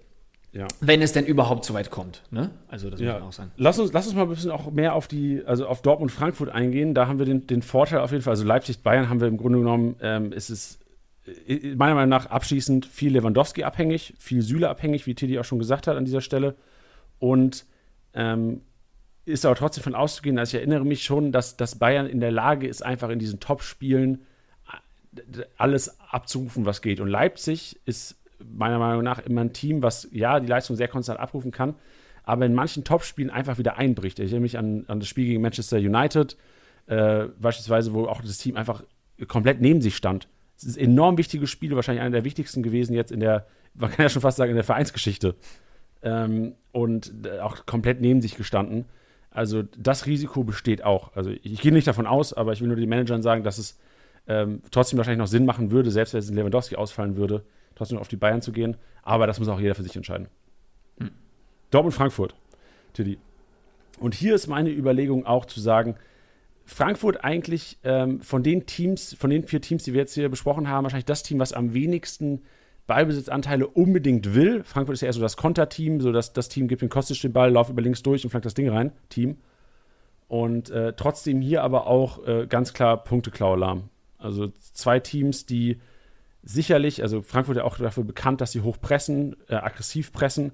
[0.52, 0.66] Ja.
[0.80, 2.22] Wenn es denn überhaupt so weit kommt.
[2.30, 2.50] Ne?
[2.68, 3.18] Also das muss Ja.
[3.18, 3.50] ja auch sein.
[3.56, 6.48] Lass uns, lass uns mal ein bisschen auch mehr auf die, also auf Dortmund Frankfurt
[6.48, 6.94] eingehen.
[6.94, 8.30] Da haben wir den, den Vorteil auf jeden Fall.
[8.32, 10.78] Also Leipzig Bayern haben wir im Grunde genommen, ähm, ist es
[11.76, 15.86] meiner Meinung nach abschließend viel Lewandowski abhängig, viel Süle abhängig, wie Teddy auch schon gesagt
[15.86, 16.54] hat an dieser Stelle.
[17.18, 17.66] Und
[18.14, 18.62] ähm,
[19.24, 22.32] ist aber trotzdem von auszugehen, also ich erinnere mich schon, dass, dass Bayern in der
[22.32, 24.22] Lage ist, einfach in diesen Top-Spielen
[25.14, 27.00] äh, alles abzurufen, was geht.
[27.00, 31.20] Und Leipzig ist meiner Meinung nach immer ein Team, was ja die Leistung sehr konstant
[31.20, 31.74] abrufen kann,
[32.22, 34.18] aber in manchen Topspielen einfach wieder einbricht.
[34.18, 36.36] Ich erinnere mich an, an das Spiel gegen Manchester United,
[36.86, 38.82] äh, beispielsweise, wo auch das Team einfach
[39.26, 40.28] komplett neben sich stand.
[40.58, 43.90] Es ist ein enorm wichtiges Spiel, wahrscheinlich einer der wichtigsten gewesen jetzt in der, man
[43.90, 45.36] kann ja schon fast sagen, in der Vereinsgeschichte.
[46.02, 48.84] Ähm, und äh, auch komplett neben sich gestanden.
[49.30, 51.14] Also das Risiko besteht auch.
[51.16, 53.58] Also ich, ich gehe nicht davon aus, aber ich will nur den Managern sagen, dass
[53.58, 53.78] es
[54.26, 57.44] ähm, trotzdem wahrscheinlich noch Sinn machen würde, selbst wenn es in Lewandowski ausfallen würde,
[57.74, 58.76] trotzdem auf die Bayern zu gehen.
[59.02, 60.28] Aber das muss auch jeder für sich entscheiden.
[61.70, 62.34] Dortmund Frankfurt,
[62.94, 63.18] Tilly.
[64.00, 65.96] Und hier ist meine Überlegung auch zu sagen,
[66.68, 70.68] Frankfurt eigentlich ähm, von den Teams, von den vier Teams, die wir jetzt hier besprochen
[70.68, 72.42] haben, wahrscheinlich das Team, was am wenigsten
[72.86, 74.62] Ballbesitzanteile unbedingt will.
[74.64, 77.32] Frankfurt ist ja eher so das Konterteam, so dass das Team gibt den Kostic den
[77.32, 79.38] Ball, lauf über links durch und flankt das Ding rein, Team.
[80.28, 83.88] Und äh, trotzdem hier aber auch äh, ganz klar Punkteklau-Alarm.
[84.18, 85.80] Also zwei Teams, die
[86.42, 90.52] sicherlich, also Frankfurt ja auch dafür bekannt, dass sie hoch pressen, äh, aggressiv pressen,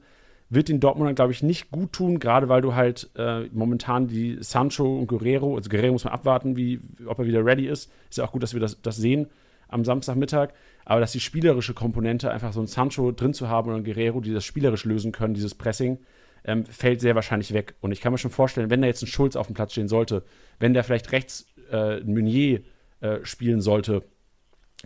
[0.54, 4.38] wird den Dortmundern, glaube ich, nicht gut tun, gerade weil du halt äh, momentan die
[4.40, 7.90] Sancho und Guerrero, also Guerrero muss man abwarten, wie, ob er wieder ready ist.
[8.10, 9.28] Ist ja auch gut, dass wir das, das sehen
[9.68, 10.50] am Samstagmittag.
[10.84, 14.20] Aber dass die spielerische Komponente, einfach so ein Sancho drin zu haben oder ein Guerrero,
[14.20, 15.98] die das spielerisch lösen können, dieses Pressing,
[16.44, 17.74] ähm, fällt sehr wahrscheinlich weg.
[17.80, 19.88] Und ich kann mir schon vorstellen, wenn da jetzt ein Schulz auf dem Platz stehen
[19.88, 20.24] sollte,
[20.60, 22.60] wenn der vielleicht rechts äh, Meunier
[23.00, 24.02] äh, spielen sollte,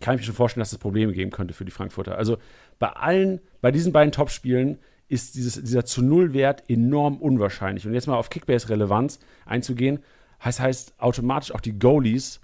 [0.00, 2.16] kann ich mir schon vorstellen, dass es Probleme geben könnte für die Frankfurter.
[2.16, 2.38] Also
[2.78, 4.78] bei allen, bei diesen beiden Topspielen
[5.09, 7.87] ist dieses, dieser zu Null-Wert enorm unwahrscheinlich.
[7.87, 10.01] Und jetzt mal auf Kickbase-Relevanz einzugehen,
[10.44, 12.40] heißt, heißt automatisch auch die Goalies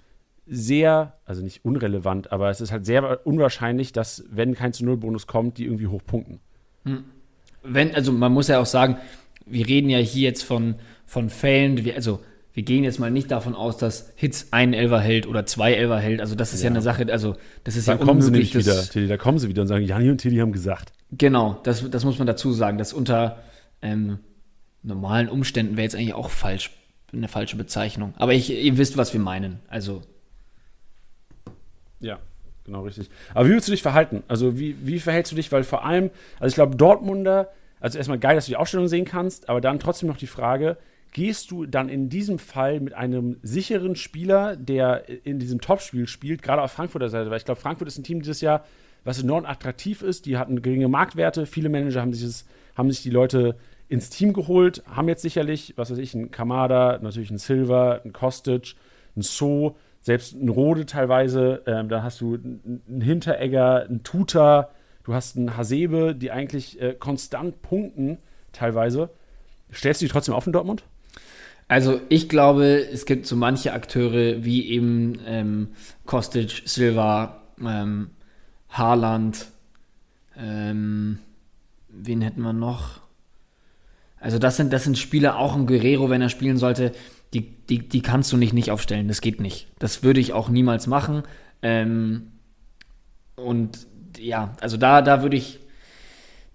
[0.47, 5.27] sehr, also nicht unrelevant, aber es ist halt sehr unwahrscheinlich, dass, wenn kein zu Null-Bonus
[5.27, 6.39] kommt, die irgendwie hochpunkten.
[7.63, 8.97] Wenn, also man muss ja auch sagen,
[9.45, 10.75] wir reden ja hier jetzt von,
[11.05, 12.19] von Fällen, also
[12.55, 15.99] wir gehen jetzt mal nicht davon aus, dass Hits ein Elfer hält oder zwei Elfer
[15.99, 16.21] hält.
[16.21, 16.71] Also das ist ja, Ja.
[16.71, 18.53] eine Sache, also das ist Dann ja kommen sie unmöglich.
[18.53, 20.91] nämlich wieder, Tilly, da kommen sie wieder und sagen, Jani und Tilly haben gesagt.
[21.11, 22.77] Genau, das, das muss man dazu sagen.
[22.77, 23.39] Das unter
[23.81, 24.19] ähm,
[24.83, 26.71] normalen Umständen wäre jetzt eigentlich auch falsch,
[27.13, 28.13] eine falsche Bezeichnung.
[28.17, 29.59] Aber ich, ihr wisst, was wir meinen.
[29.67, 30.01] Also,
[31.99, 32.19] Ja,
[32.65, 33.09] genau richtig.
[33.33, 34.23] Aber wie würdest du dich verhalten?
[34.27, 35.51] Also wie, wie verhältst du dich?
[35.51, 39.05] Weil vor allem, also ich glaube, Dortmunder, also erstmal geil, dass du die Aufstellung sehen
[39.05, 40.77] kannst, aber dann trotzdem noch die Frage,
[41.15, 46.41] gehst du dann in diesem Fall mit einem sicheren Spieler, der in diesem Topspiel spielt,
[46.41, 48.65] gerade auf Frankfurter Seite, weil ich glaube, Frankfurt ist ein Team dieses Jahr,
[49.05, 53.01] was enorm attraktiv ist, die hatten geringe Marktwerte, viele Manager haben sich, das, haben sich
[53.01, 53.55] die Leute
[53.87, 58.11] ins Team geholt, haben jetzt sicherlich, was weiß ich, einen Kamada, natürlich einen Silver, einen
[58.11, 58.75] Kostic,
[59.15, 64.69] einen So, selbst einen Rode teilweise, ähm, dann hast du einen Hinteregger, einen Tuta,
[65.05, 68.17] du hast einen Hasebe, die eigentlich äh, konstant punkten
[68.51, 69.11] teilweise.
[69.71, 70.83] Stellst du die trotzdem auf in Dortmund?
[71.67, 75.69] Also ich glaube, es gibt so manche Akteure wie eben ähm,
[76.05, 78.11] Kostic, Silva, ähm,
[78.69, 79.47] Haaland,
[80.37, 81.19] ähm,
[81.89, 83.01] wen hätten wir noch?
[84.19, 86.91] Also das sind, das sind Spieler, auch ein Guerrero, wenn er spielen sollte,
[87.33, 89.07] die, die, die kannst du nicht nicht aufstellen.
[89.07, 89.67] Das geht nicht.
[89.79, 91.23] Das würde ich auch niemals machen.
[91.61, 92.31] Ähm,
[93.35, 95.59] und ja, also da, da würde ich,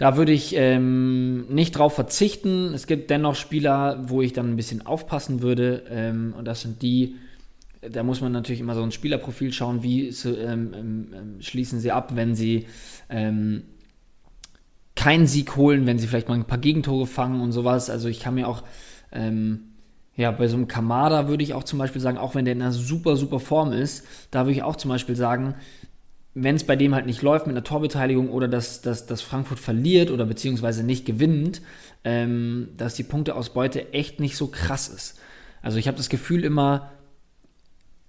[0.00, 2.72] da würde ich ähm, nicht drauf verzichten.
[2.72, 5.82] Es gibt dennoch Spieler, wo ich dann ein bisschen aufpassen würde.
[5.90, 7.16] Ähm, und das sind die,
[7.82, 11.92] da muss man natürlich immer so ein Spielerprofil schauen, wie ähm, ähm, ähm, schließen sie
[11.92, 12.66] ab, wenn sie
[13.10, 13.64] ähm,
[14.96, 17.90] keinen Sieg holen, wenn sie vielleicht mal ein paar Gegentore fangen und sowas.
[17.90, 18.62] Also ich kann mir auch,
[20.16, 22.62] ja, bei so einem Kamada würde ich auch zum Beispiel sagen, auch wenn der in
[22.62, 25.56] einer super, super Form ist, da würde ich auch zum Beispiel sagen,
[26.34, 29.58] wenn es bei dem halt nicht läuft mit einer Torbeteiligung oder dass, dass, dass Frankfurt
[29.58, 31.60] verliert oder beziehungsweise nicht gewinnt,
[32.04, 35.18] ähm, dass die Punkteausbeute echt nicht so krass ist.
[35.62, 36.90] Also ich habe das Gefühl immer,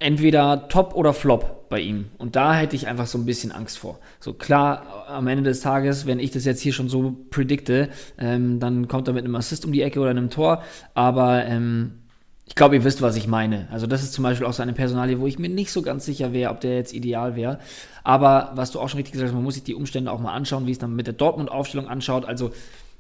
[0.02, 2.06] entweder Top oder Flop bei ihm.
[2.18, 4.00] Und da hätte ich einfach so ein bisschen Angst vor.
[4.20, 8.60] So klar, am Ende des Tages, wenn ich das jetzt hier schon so predikte, ähm,
[8.60, 10.64] dann kommt er mit einem Assist um die Ecke oder einem Tor.
[10.96, 12.01] Aber ähm,
[12.52, 13.70] ich glaube, ihr wisst, was ich meine.
[13.72, 16.06] Also das ist zum Beispiel auch so eine Personalie, wo ich mir nicht so ganz
[16.06, 17.60] sicher wäre, ob der jetzt ideal wäre.
[18.04, 20.34] Aber was du auch schon richtig gesagt hast, man muss sich die Umstände auch mal
[20.34, 22.26] anschauen, wie es dann mit der Dortmund-Aufstellung anschaut.
[22.26, 22.52] Also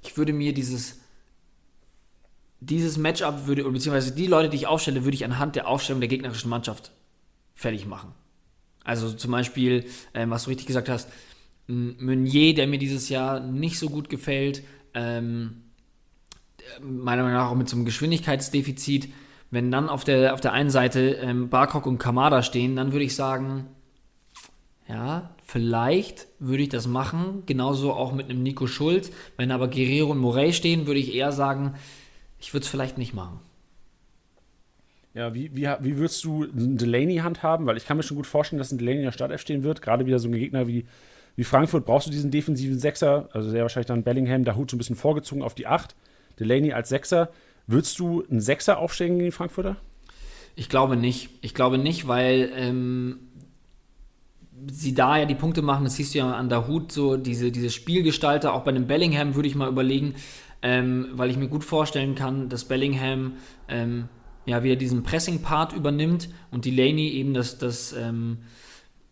[0.03, 1.01] ich würde mir dieses
[2.61, 6.07] dieses Matchup würde, beziehungsweise die Leute, die ich aufstelle, würde ich anhand der Aufstellung der
[6.07, 6.91] gegnerischen Mannschaft
[7.53, 8.13] fertig machen.
[8.85, 9.83] Also zum Beispiel,
[10.13, 11.09] ähm, was du richtig gesagt hast,
[11.67, 15.63] Meunier, der mir dieses Jahr nicht so gut gefällt, ähm,
[16.81, 19.09] meiner Meinung nach auch mit so einem Geschwindigkeitsdefizit.
[19.51, 23.05] Wenn dann auf der, auf der einen Seite ähm, Barkok und Kamada stehen, dann würde
[23.05, 23.67] ich sagen,
[24.87, 27.43] ja, vielleicht würde ich das machen.
[27.45, 29.11] Genauso auch mit einem Nico Schulz.
[29.35, 31.75] Wenn aber Guerrero und Morey stehen, würde ich eher sagen,
[32.39, 33.39] ich würde es vielleicht nicht machen.
[35.13, 37.65] Ja, wie, wie, wie würdest du einen Delaney-Hand haben?
[37.65, 39.81] Weil ich kann mir schon gut vorstellen, dass ein Delaney in der Startelf stehen wird.
[39.81, 40.85] Gerade wieder so ein Gegner wie,
[41.35, 43.27] wie Frankfurt brauchst du diesen defensiven Sechser.
[43.33, 45.95] Also sehr wahrscheinlich dann Bellingham, der Hut so ein bisschen vorgezogen auf die Acht.
[46.39, 47.29] Delaney als Sechser.
[47.67, 49.77] Würdest du einen Sechser aufstellen gegen die Frankfurter?
[50.55, 51.29] Ich glaube nicht.
[51.41, 53.19] Ich glaube nicht, weil ähm,
[54.69, 55.83] sie da ja die Punkte machen.
[55.83, 58.53] Das siehst du ja an der Hut, so diese, diese Spielgestalter.
[58.53, 60.15] Auch bei einem Bellingham würde ich mal überlegen,
[60.61, 63.33] ähm, weil ich mir gut vorstellen kann, dass Bellingham
[63.67, 64.09] ähm,
[64.45, 68.39] ja wieder diesen Pressing-Part übernimmt und Delaney eben das, das, ähm,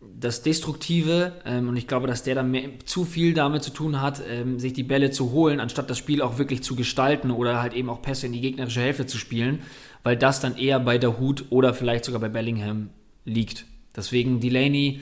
[0.01, 4.01] das Destruktive ähm, und ich glaube, dass der dann mehr, zu viel damit zu tun
[4.01, 7.61] hat, ähm, sich die Bälle zu holen, anstatt das Spiel auch wirklich zu gestalten oder
[7.61, 9.59] halt eben auch Pässe in die gegnerische Hälfte zu spielen,
[10.03, 12.89] weil das dann eher bei der Hut oder vielleicht sogar bei Bellingham
[13.25, 13.65] liegt.
[13.95, 15.01] Deswegen Delaney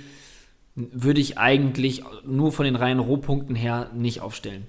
[0.76, 4.66] würde ich eigentlich nur von den reinen Rohpunkten her nicht aufstellen.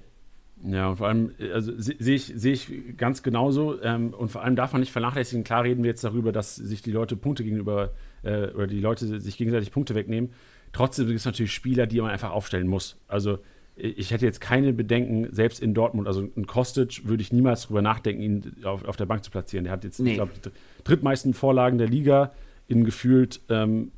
[0.63, 3.81] Ja, und vor allem, also sehe ich, seh ich ganz genauso.
[3.81, 6.81] Ähm, und vor allem darf man nicht vernachlässigen, klar reden wir jetzt darüber, dass sich
[6.81, 7.89] die Leute Punkte gegenüber, äh,
[8.23, 10.31] oder die Leute sich gegenseitig Punkte wegnehmen.
[10.73, 12.97] Trotzdem gibt es natürlich Spieler, die man einfach aufstellen muss.
[13.07, 13.39] Also
[13.75, 17.81] ich hätte jetzt keine Bedenken, selbst in Dortmund, also ein Kostic würde ich niemals darüber
[17.81, 19.63] nachdenken, ihn auf, auf der Bank zu platzieren.
[19.63, 20.11] Der hat jetzt, nee.
[20.11, 20.49] ich glaube, die
[20.83, 22.33] drittmeisten Vorlagen der Liga
[22.67, 23.91] in gefühlt, ähm,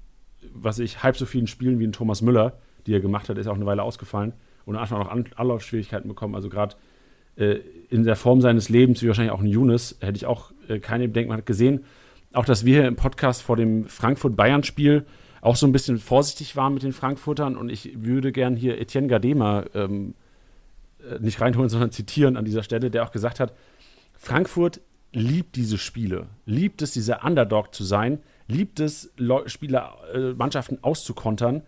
[0.53, 3.47] was ich, halb so vielen Spielen wie ein Thomas Müller, die er gemacht hat, ist
[3.47, 4.33] auch eine Weile ausgefallen
[4.65, 6.35] und einfach noch Anlaufschwierigkeiten bekommen.
[6.35, 6.75] Also gerade
[7.35, 7.57] äh,
[7.89, 11.07] in der Form seines Lebens, wie wahrscheinlich auch ein Younes, hätte ich auch äh, keine
[11.07, 11.29] Bedenken.
[11.29, 11.85] Man hat gesehen,
[12.33, 15.05] auch dass wir hier im Podcast vor dem Frankfurt-Bayern-Spiel
[15.41, 17.57] auch so ein bisschen vorsichtig waren mit den Frankfurtern.
[17.57, 20.13] Und ich würde gern hier Etienne Gardema ähm,
[20.99, 23.53] äh, nicht reinholen, sondern zitieren an dieser Stelle, der auch gesagt hat,
[24.13, 30.33] Frankfurt liebt diese Spiele, liebt es, dieser Underdog zu sein, liebt es, Le Spieler, äh,
[30.33, 31.63] Mannschaften auszukontern.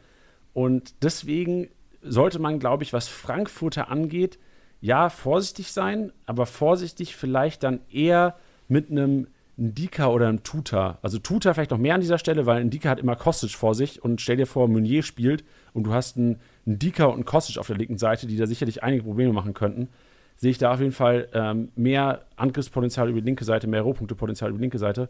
[0.53, 1.69] Und deswegen
[2.01, 4.37] sollte man, glaube ich, was Frankfurter angeht,
[4.81, 10.97] ja, vorsichtig sein, aber vorsichtig vielleicht dann eher mit einem Ndika oder einem Tuta.
[11.01, 14.03] Also Tuta vielleicht noch mehr an dieser Stelle, weil Ndika hat immer Kostic vor sich
[14.03, 17.67] und stell dir vor, Meunier spielt und du hast einen Ndika und einen Kostic auf
[17.67, 19.89] der linken Seite, die da sicherlich einige Probleme machen könnten.
[20.35, 24.49] Sehe ich da auf jeden Fall ähm, mehr Angriffspotenzial über die linke Seite, mehr Rohpunktepotenzial
[24.49, 25.09] über die linke Seite.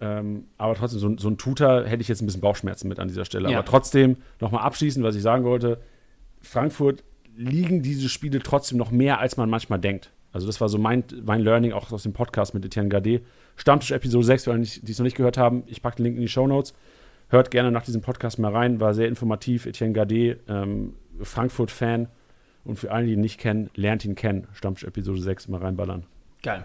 [0.00, 3.08] Ähm, aber trotzdem, so, so ein Tuta hätte ich jetzt ein bisschen Bauchschmerzen mit an
[3.08, 3.50] dieser Stelle.
[3.50, 3.58] Ja.
[3.58, 5.80] Aber trotzdem, nochmal abschließend, was ich sagen wollte,
[6.42, 7.02] Frankfurt
[7.36, 10.10] liegen diese Spiele trotzdem noch mehr, als man manchmal denkt.
[10.32, 13.22] Also das war so mein, mein Learning auch aus dem Podcast mit Etienne Gade.
[13.56, 16.16] Stammtisch Episode 6, für alle, die es noch nicht gehört haben, ich packe den Link
[16.16, 16.74] in die Show Notes.
[17.28, 19.66] Hört gerne nach diesem Podcast mal rein, war sehr informativ.
[19.66, 22.08] Etienne Gade, ähm, Frankfurt-Fan
[22.64, 24.46] und für alle, die ihn nicht kennen, lernt ihn kennen.
[24.52, 26.04] Stammtisch Episode 6 mal reinballern.
[26.42, 26.64] Geil.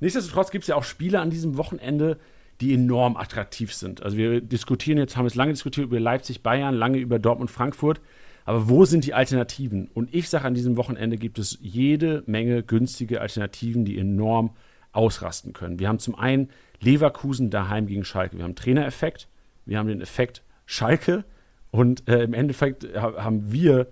[0.00, 2.18] Nichtsdestotrotz gibt es ja auch Spiele an diesem Wochenende,
[2.60, 4.02] die enorm attraktiv sind.
[4.02, 8.00] Also wir diskutieren jetzt, haben jetzt lange diskutiert über Leipzig, Bayern, lange über Dortmund, Frankfurt.
[8.44, 9.88] Aber wo sind die Alternativen?
[9.94, 14.50] Und ich sage, an diesem Wochenende gibt es jede Menge günstige Alternativen, die enorm
[14.92, 15.78] ausrasten können.
[15.78, 16.50] Wir haben zum einen
[16.80, 18.36] Leverkusen daheim gegen Schalke.
[18.36, 19.28] Wir haben Trainereffekt,
[19.64, 21.24] wir haben den Effekt Schalke
[21.70, 23.88] und äh, im Endeffekt haben wir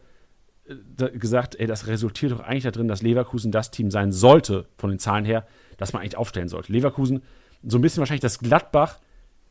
[0.66, 4.90] äh, gesagt, ey, das resultiert doch eigentlich darin, dass Leverkusen das Team sein sollte, von
[4.90, 5.46] den Zahlen her,
[5.78, 6.72] dass man eigentlich aufstellen sollte.
[6.72, 7.22] Leverkusen
[7.62, 9.00] so ein bisschen wahrscheinlich das Gladbach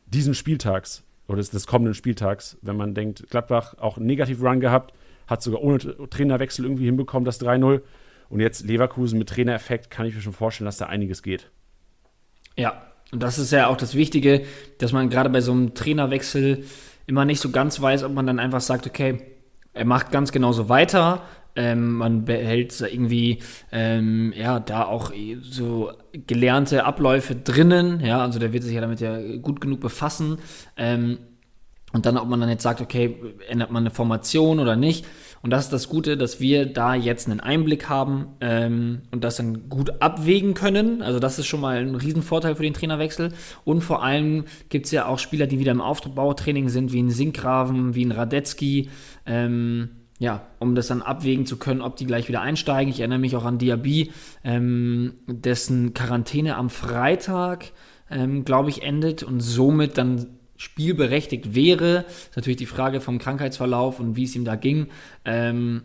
[0.06, 4.92] diesen Spieltags oder des, kommenden Spieltags, wenn man denkt, Gladbach auch einen negativen Run gehabt,
[5.28, 7.82] hat sogar ohne Trainerwechsel irgendwie hinbekommen, das 3-0.
[8.28, 11.50] Und jetzt Leverkusen mit Trainereffekt kann ich mir schon vorstellen, dass da einiges geht.
[12.56, 14.42] Ja, und das ist ja auch das Wichtige,
[14.78, 16.64] dass man gerade bei so einem Trainerwechsel
[17.06, 19.22] immer nicht so ganz weiß, ob man dann einfach sagt, okay,
[19.72, 21.22] er macht ganz genauso weiter
[21.56, 23.38] ähm, man behält irgendwie
[23.72, 28.00] ähm, ja da auch so gelernte Abläufe drinnen.
[28.00, 30.38] Ja, also der wird sich ja damit ja gut genug befassen.
[30.76, 31.18] Ähm,
[31.92, 33.16] und dann, ob man dann jetzt sagt, okay,
[33.48, 35.04] ändert man eine Formation oder nicht.
[35.42, 39.36] Und das ist das Gute, dass wir da jetzt einen Einblick haben ähm, und das
[39.36, 41.02] dann gut abwägen können.
[41.02, 43.32] Also das ist schon mal ein Riesenvorteil für den Trainerwechsel.
[43.64, 47.10] Und vor allem gibt es ja auch Spieler, die wieder im Aufbautraining sind, wie ein
[47.10, 48.90] Sinkgraven, wie ein Radetzky.
[49.24, 52.92] Ähm, ja, um das dann abwägen zu können, ob die gleich wieder einsteigen.
[52.92, 54.12] Ich erinnere mich auch an Diaby,
[54.44, 57.72] ähm, dessen Quarantäne am Freitag,
[58.10, 62.04] ähm, glaube ich, endet und somit dann spielberechtigt wäre.
[62.06, 64.88] Das ist natürlich die Frage vom Krankheitsverlauf und wie es ihm da ging.
[65.24, 65.80] Ähm,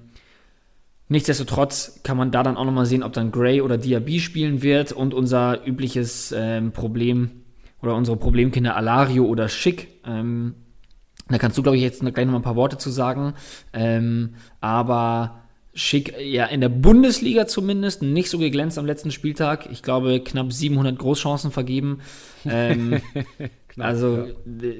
[1.07, 4.91] nichtsdestotrotz kann man da dann auch nochmal sehen, ob dann Gray oder Diaby spielen wird
[4.91, 7.31] und unser übliches ähm, Problem
[7.81, 9.87] oder unsere Problemkinder Alario oder Schick.
[10.05, 10.55] Ähm,
[11.27, 13.33] da kannst du, glaube ich, jetzt gleich noch mal ein paar Worte zu sagen.
[13.73, 15.45] Ähm, aber
[15.77, 19.69] Schick, ja, in der Bundesliga zumindest nicht so geglänzt am letzten Spieltag.
[19.71, 21.99] Ich glaube, knapp 700 Großchancen vergeben.
[22.45, 23.01] Ähm,
[23.67, 24.71] knapp, also, ja.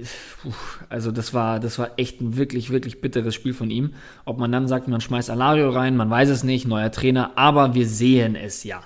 [0.87, 3.93] also das war, das war echt ein wirklich, wirklich bitteres Spiel von ihm.
[4.23, 7.73] Ob man dann sagt, man schmeißt Alario rein, man weiß es nicht, neuer Trainer, aber
[7.73, 8.81] wir sehen es ja.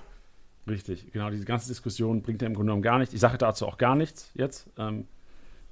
[0.68, 3.14] Richtig, genau, diese ganze Diskussion bringt ja im Grunde genommen gar nichts.
[3.14, 4.68] Ich sage dazu auch gar nichts jetzt.
[4.80, 5.06] Ähm,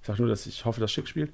[0.02, 1.32] ich sage nur, dass ich hoffe, dass Schick spielt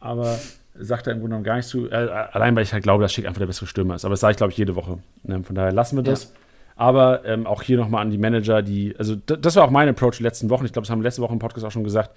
[0.00, 0.38] aber
[0.78, 1.90] sagt er im Grunde genommen gar nicht zu.
[1.90, 4.04] Äh, allein, weil ich halt glaube, dass Schick einfach der bessere Stürmer ist.
[4.04, 4.98] Aber das sage ich, glaube ich, jede Woche.
[5.26, 6.24] Ähm, von daher lassen wir das.
[6.24, 6.30] Ja.
[6.76, 10.18] Aber ähm, auch hier nochmal an die Manager, die, also das war auch mein Approach
[10.18, 10.66] die letzten Wochen.
[10.66, 12.10] Ich glaube, das haben wir letzte Woche im Podcast auch schon gesagt.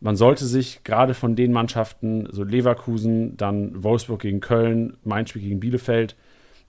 [0.00, 5.42] Man sollte sich gerade von den Mannschaften, so Leverkusen, dann Wolfsburg gegen Köln, Mainz Spiel
[5.42, 6.16] gegen Bielefeld,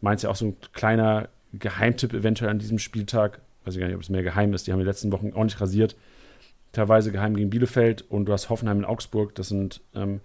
[0.02, 3.39] Mainz ja auch so ein kleiner Geheimtipp eventuell an diesem Spieltag.
[3.66, 4.68] Weiß ich gar nicht, ob es mehr geheim ist.
[4.68, 5.96] Die haben die letzten Wochen auch nicht rasiert.
[6.74, 9.34] Teilweise geheim gegen Bielefeld und du hast Hoffenheim in Augsburg.
[9.34, 10.20] Das sind ähm,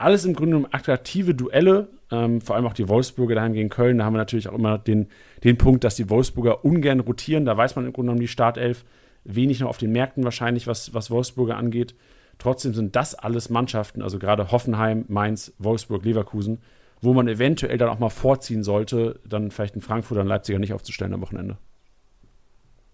[0.00, 3.98] alles im Grunde genommen attraktive Duelle, ähm, vor allem auch die Wolfsburger daheim gegen Köln.
[3.98, 5.08] Da haben wir natürlich auch immer den,
[5.44, 7.44] den Punkt, dass die Wolfsburger ungern rotieren.
[7.44, 8.84] Da weiß man im Grunde genommen die Startelf.
[9.24, 11.94] Wenig noch auf den Märkten wahrscheinlich, was, was Wolfsburger angeht.
[12.38, 16.62] Trotzdem sind das alles Mannschaften, also gerade Hoffenheim, Mainz, Wolfsburg, Leverkusen,
[17.02, 20.72] wo man eventuell dann auch mal vorziehen sollte, dann vielleicht in Frankfurt und Leipziger nicht
[20.72, 21.58] aufzustellen am Wochenende.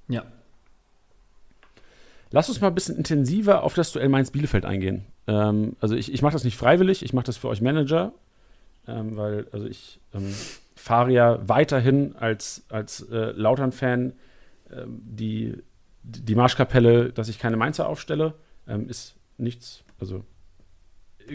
[0.09, 0.25] Ja.
[2.30, 5.06] Lass uns mal ein bisschen intensiver auf das Duell Mainz-Bielefeld eingehen.
[5.26, 8.12] Ähm, also ich, ich mache das nicht freiwillig, ich mache das für euch Manager,
[8.88, 10.34] ähm, weil also ich ähm,
[10.74, 14.12] fahre ja weiterhin als, als äh, Lautern-Fan
[14.72, 15.54] ähm, die,
[16.02, 18.34] die Marschkapelle, dass ich keine Mainzer aufstelle,
[18.68, 20.24] ähm, ist nichts, also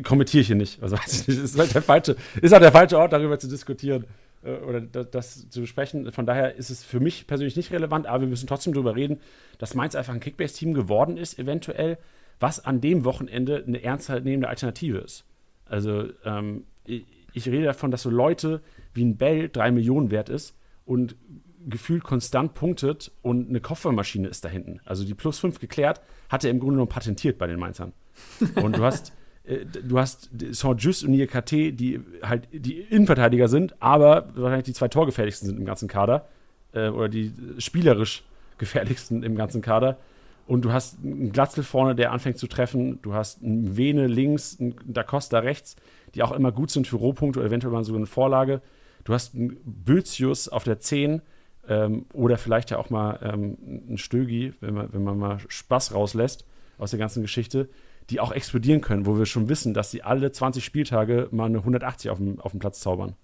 [0.03, 0.81] kommentiere ich hier nicht.
[0.83, 3.47] Also weiß ich nicht, ist halt der falsche, ist halt der falsche Ort, darüber zu
[3.47, 4.05] diskutieren
[4.43, 6.11] äh, oder das, zu besprechen.
[6.11, 9.19] Von daher ist es für mich persönlich nicht relevant, aber wir müssen trotzdem darüber reden,
[9.57, 11.97] dass Mainz einfach ein Kickbase-Team geworden ist, eventuell
[12.39, 15.25] was an dem Wochenende eine ernstzunehmende Alternative ist.
[15.65, 18.61] Also ähm, ich, ich, rede davon, dass so Leute
[18.93, 21.15] wie ein Bell drei Millionen wert ist und
[21.67, 24.81] gefühlt konstant punktet und eine Kopfballmaschine ist da hinten.
[24.85, 27.93] Also die plus fünf geklärt, hat er im Grunde genommen patentiert bei den Mainzern.
[28.55, 34.65] Und du hast du hast Saint-Just und Niakate, die halt die Innenverteidiger sind, aber wahrscheinlich
[34.65, 36.27] die zwei torgefährlichsten sind im ganzen Kader.
[36.73, 38.23] Äh, oder die spielerisch
[38.57, 39.97] gefährlichsten im ganzen Kader.
[40.47, 43.01] Und du hast einen Glatzel vorne, der anfängt zu treffen.
[43.01, 45.75] Du hast einen Vene links, einen Da Costa rechts,
[46.13, 48.61] die auch immer gut sind für Rohpunkte oder eventuell mal so eine Vorlage.
[49.03, 51.21] Du hast einen Bözius auf der 10
[51.67, 55.93] ähm, oder vielleicht ja auch mal ähm, einen Stögi, wenn man, wenn man mal Spaß
[55.93, 56.45] rauslässt
[56.77, 57.69] aus der ganzen Geschichte,
[58.11, 61.59] die auch explodieren können, wo wir schon wissen, dass sie alle 20 Spieltage mal eine
[61.59, 63.15] 180 auf dem, auf dem Platz zaubern.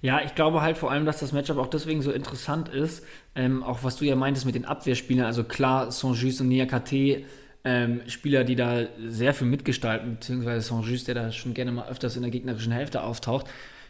[0.00, 3.04] Ja, ich glaube halt vor allem, dass das Matchup auch deswegen so interessant ist.
[3.34, 5.26] Ähm, auch was du ja meintest mit den Abwehrspielern.
[5.26, 7.24] Also klar, Saint-Just und Niakate,
[7.64, 12.16] ähm, Spieler, die da sehr viel mitgestalten, beziehungsweise Saint-Just, der da schon gerne mal öfters
[12.16, 13.46] in der gegnerischen Hälfte auftaucht.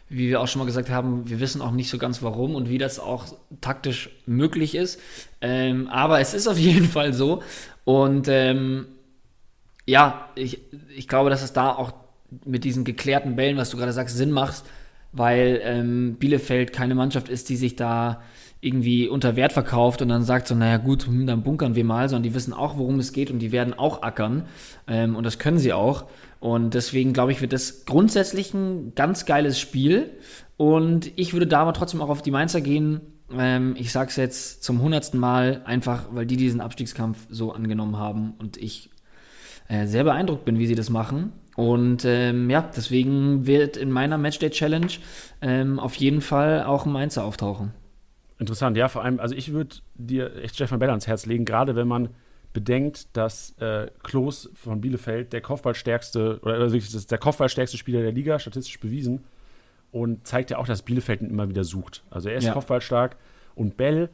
[0.09, 2.69] Wie wir auch schon mal gesagt haben, wir wissen auch nicht so ganz warum und
[2.69, 3.27] wie das auch
[3.61, 4.99] taktisch möglich ist.
[5.39, 7.43] Ähm, aber es ist auf jeden Fall so.
[7.85, 8.87] Und ähm,
[9.85, 10.61] ja, ich,
[10.95, 11.93] ich glaube, dass es da auch
[12.45, 14.63] mit diesen geklärten Bällen, was du gerade sagst, Sinn macht
[15.11, 18.21] weil ähm, Bielefeld keine Mannschaft ist, die sich da
[18.61, 22.07] irgendwie unter Wert verkauft und dann sagt so, naja gut, hm, dann bunkern wir mal,
[22.07, 24.45] sondern die wissen auch, worum es geht und die werden auch ackern
[24.87, 26.05] ähm, und das können sie auch.
[26.39, 30.11] Und deswegen glaube ich, wird das grundsätzlich ein ganz geiles Spiel
[30.57, 33.01] und ich würde da aber trotzdem auch auf die Mainzer gehen.
[33.35, 37.97] Ähm, ich sage es jetzt zum hundertsten Mal, einfach weil die diesen Abstiegskampf so angenommen
[37.97, 38.91] haben und ich
[39.71, 41.31] äh, sehr beeindruckt bin, wie sie das machen.
[41.55, 44.91] Und ähm, ja, deswegen wird in meiner Matchday-Challenge
[45.41, 47.71] ähm, auf jeden Fall auch ein Mainzer auftauchen.
[48.37, 51.75] Interessant, ja, vor allem, also ich würde dir echt Stefan Bell ans Herz legen, gerade
[51.75, 52.09] wenn man
[52.51, 58.11] bedenkt, dass äh, Klos von Bielefeld der Kopfballstärkste oder also wirklich der Kopfballstärkste Spieler der
[58.11, 59.23] Liga, statistisch bewiesen.
[59.91, 62.03] Und zeigt ja auch, dass Bielefeld ihn immer wieder sucht.
[62.09, 62.53] Also er ist ja.
[62.53, 63.15] Kopfballstark
[63.55, 64.09] und Bell,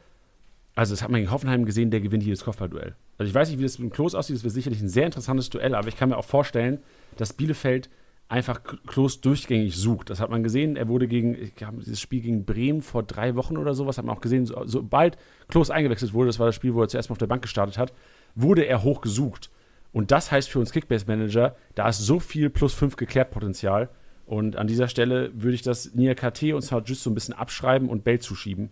[0.78, 2.94] also das hat man gegen Hoffenheim gesehen, der gewinnt das Kopfballduell.
[3.18, 5.06] Also ich weiß nicht, wie das mit dem Klos aussieht, das wird sicherlich ein sehr
[5.06, 6.78] interessantes Duell, aber ich kann mir auch vorstellen,
[7.16, 7.90] dass Bielefeld
[8.28, 10.08] einfach Klos durchgängig sucht.
[10.08, 10.76] Das hat man gesehen.
[10.76, 14.04] Er wurde gegen, ich glaube, dieses Spiel gegen Bremen vor drei Wochen oder sowas, hat
[14.04, 15.18] man auch gesehen, so, sobald
[15.48, 17.76] Klos eingewechselt wurde, das war das Spiel, wo er zuerst mal auf der Bank gestartet
[17.76, 17.92] hat,
[18.36, 19.50] wurde er hoch gesucht.
[19.90, 23.88] Und das heißt für uns Kickbase-Manager, da ist so viel plus 5 geklärt Potenzial.
[24.26, 27.88] Und an dieser Stelle würde ich das Nia KT und Sargis so ein bisschen abschreiben
[27.88, 28.70] und Bell zuschieben.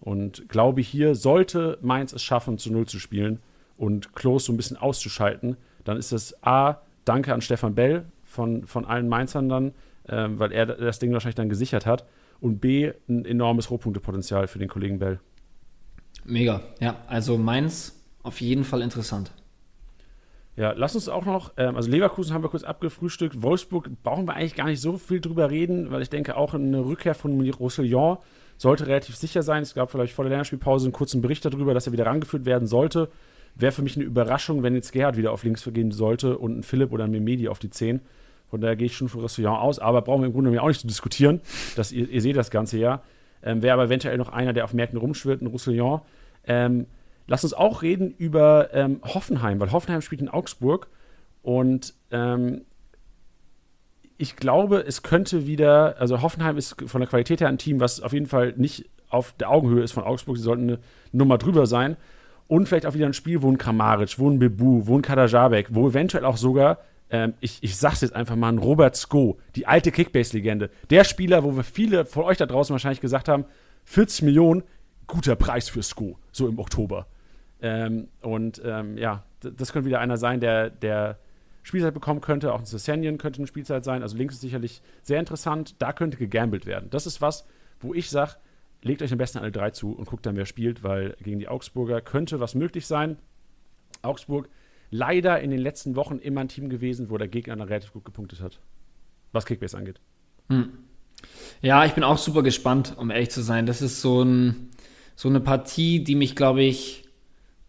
[0.00, 3.40] Und glaube, hier sollte Mainz es schaffen, zu Null zu spielen
[3.76, 8.66] und Klos so ein bisschen auszuschalten, dann ist das A, danke an Stefan Bell von,
[8.66, 9.72] von allen Mainzern dann,
[10.08, 12.04] ähm, weil er das Ding wahrscheinlich dann gesichert hat.
[12.40, 15.20] Und B, ein enormes Rohpunktepotenzial für den Kollegen Bell.
[16.24, 16.96] Mega, ja.
[17.06, 19.32] Also Mainz auf jeden Fall interessant.
[20.56, 23.42] Ja, lass uns auch noch, ähm, also Leverkusen haben wir kurz abgefrühstückt.
[23.42, 26.84] Wolfsburg brauchen wir eigentlich gar nicht so viel drüber reden, weil ich denke, auch eine
[26.84, 28.18] Rückkehr von Roussillon
[28.56, 29.62] sollte relativ sicher sein.
[29.62, 32.66] Es gab vielleicht vor der Länderspielpause einen kurzen Bericht darüber, dass er wieder rangeführt werden
[32.66, 33.08] sollte.
[33.54, 36.62] Wäre für mich eine Überraschung, wenn jetzt Gerhard wieder auf links vergehen sollte und ein
[36.62, 38.00] Philipp oder ein Memedi auf die 10.
[38.48, 40.80] Von daher gehe ich schon für Roussillon aus, aber brauchen wir im Grunde auch nicht
[40.80, 41.40] zu diskutieren.
[41.74, 43.02] Das, ihr, ihr seht das Ganze ja.
[43.42, 46.00] Ähm, Wäre aber eventuell noch einer, der auf Märkten rumschwirrt, ein Roussillon.
[46.44, 46.86] Ähm,
[47.26, 50.88] Lass uns auch reden über ähm, Hoffenheim, weil Hoffenheim spielt in Augsburg
[51.42, 52.62] und ähm,
[54.18, 58.00] ich glaube, es könnte wieder, also Hoffenheim ist von der Qualität her ein Team, was
[58.00, 60.36] auf jeden Fall nicht auf der Augenhöhe ist von Augsburg.
[60.36, 60.78] Sie sollten eine
[61.12, 61.96] Nummer drüber sein.
[62.48, 65.68] Und vielleicht auch wieder ein Spiel, wo ein Kramaric, wo ein Bebu, wo ein Kadajabek,
[65.70, 66.78] wo eventuell auch sogar,
[67.10, 70.70] ähm, ich, ich sag's jetzt einfach mal, ein Robert Sko, die alte Kickbase-Legende.
[70.90, 73.44] Der Spieler, wo wir viele von euch da draußen wahrscheinlich gesagt haben,
[73.84, 74.62] 40 Millionen,
[75.06, 77.06] guter Preis für Sko, so im Oktober.
[77.60, 81.18] Ähm, und ähm, ja, das könnte wieder einer sein, der, der
[81.66, 82.52] Spielzeit bekommen könnte.
[82.52, 84.02] Auch ein Sessanian könnte eine Spielzeit sein.
[84.02, 85.74] Also links ist sicherlich sehr interessant.
[85.80, 86.90] Da könnte gegambelt werden.
[86.90, 87.44] Das ist was,
[87.80, 88.36] wo ich sage,
[88.82, 91.48] legt euch am besten alle drei zu und guckt dann, wer spielt, weil gegen die
[91.48, 93.16] Augsburger könnte was möglich sein.
[94.02, 94.48] Augsburg
[94.90, 98.04] leider in den letzten Wochen immer ein Team gewesen, wo der Gegner dann relativ gut
[98.04, 98.60] gepunktet hat,
[99.32, 100.00] was Kickbase angeht.
[100.48, 100.70] Hm.
[101.62, 103.66] Ja, ich bin auch super gespannt, um ehrlich zu sein.
[103.66, 104.70] Das ist so, ein,
[105.16, 107.05] so eine Partie, die mich, glaube ich,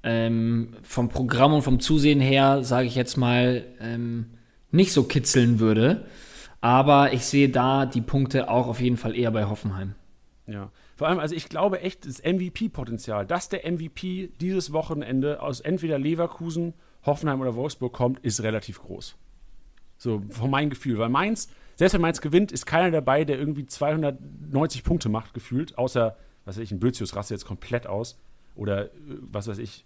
[0.04, 4.28] ähm, vom Programm und vom Zusehen her, sage ich jetzt mal, ähm,
[4.72, 6.06] nicht so kitzeln würde.
[6.62, 9.96] Aber ich sehe da die Punkte auch auf jeden Fall eher bei Hoffenheim.
[10.48, 15.60] Ja, vor allem, also ich glaube echt, das MVP-Potenzial, dass der MVP dieses Wochenende aus
[15.60, 16.74] entweder Leverkusen,
[17.06, 19.16] Hoffenheim oder Wolfsburg kommt, ist relativ groß.
[19.98, 20.98] So, von meinem Gefühl.
[20.98, 25.78] Weil Mainz, selbst wenn Mainz gewinnt, ist keiner dabei, der irgendwie 290 Punkte macht, gefühlt.
[25.78, 28.20] Außer, was weiß ich, ein Bözius raste jetzt komplett aus.
[28.58, 28.90] Oder, äh,
[29.32, 29.86] was weiß ich,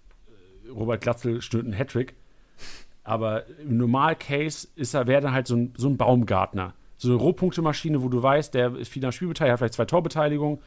[0.70, 2.16] Robert Glatzel stört einen Hattrick.
[3.04, 6.74] Aber im Normal-Case ist er, wäre dann halt so ein, so ein Baumgartner.
[6.98, 9.86] So eine Rohpunktemaschine, wo du weißt, der ist viel am Spiel beteiligt, hat vielleicht zwei
[9.86, 10.60] Torbeteiligungen.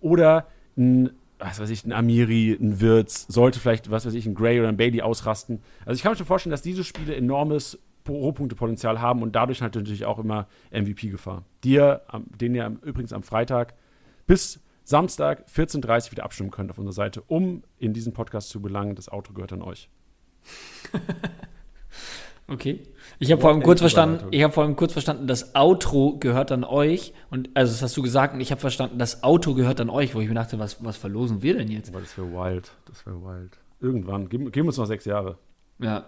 [0.00, 0.46] Oder
[0.76, 4.58] ein, was weiß ich, ein Amiri, ein Wirtz, sollte vielleicht, was weiß ich, ein Gray
[4.58, 5.60] oder ein Bailey ausrasten.
[5.84, 7.78] Also ich kann mir schon vorstellen, dass diese Spiele enormes
[8.08, 11.44] Rohpunktepotenzial haben und dadurch halt natürlich auch immer MVP-Gefahr.
[11.64, 12.02] Dir,
[12.40, 13.74] den ihr übrigens am Freitag
[14.26, 18.60] bis Samstag 14.30 Uhr wieder abstimmen könnt auf unserer Seite, um in diesen Podcast zu
[18.60, 18.94] gelangen.
[18.94, 19.88] Das Auto gehört an euch.
[22.48, 22.82] okay.
[23.18, 26.52] Ich habe vor allem kurz verstanden, ich habe vor allem kurz verstanden, das Outro gehört
[26.52, 29.80] an euch und also das hast du gesagt und ich habe verstanden, das Auto gehört
[29.80, 31.88] an euch, wo ich mir dachte, was, was verlosen wir denn jetzt?
[31.90, 33.58] Aber das wäre wild, das wäre wild.
[33.80, 35.38] Irgendwann, geben, geben uns noch sechs Jahre.
[35.78, 36.04] Ja,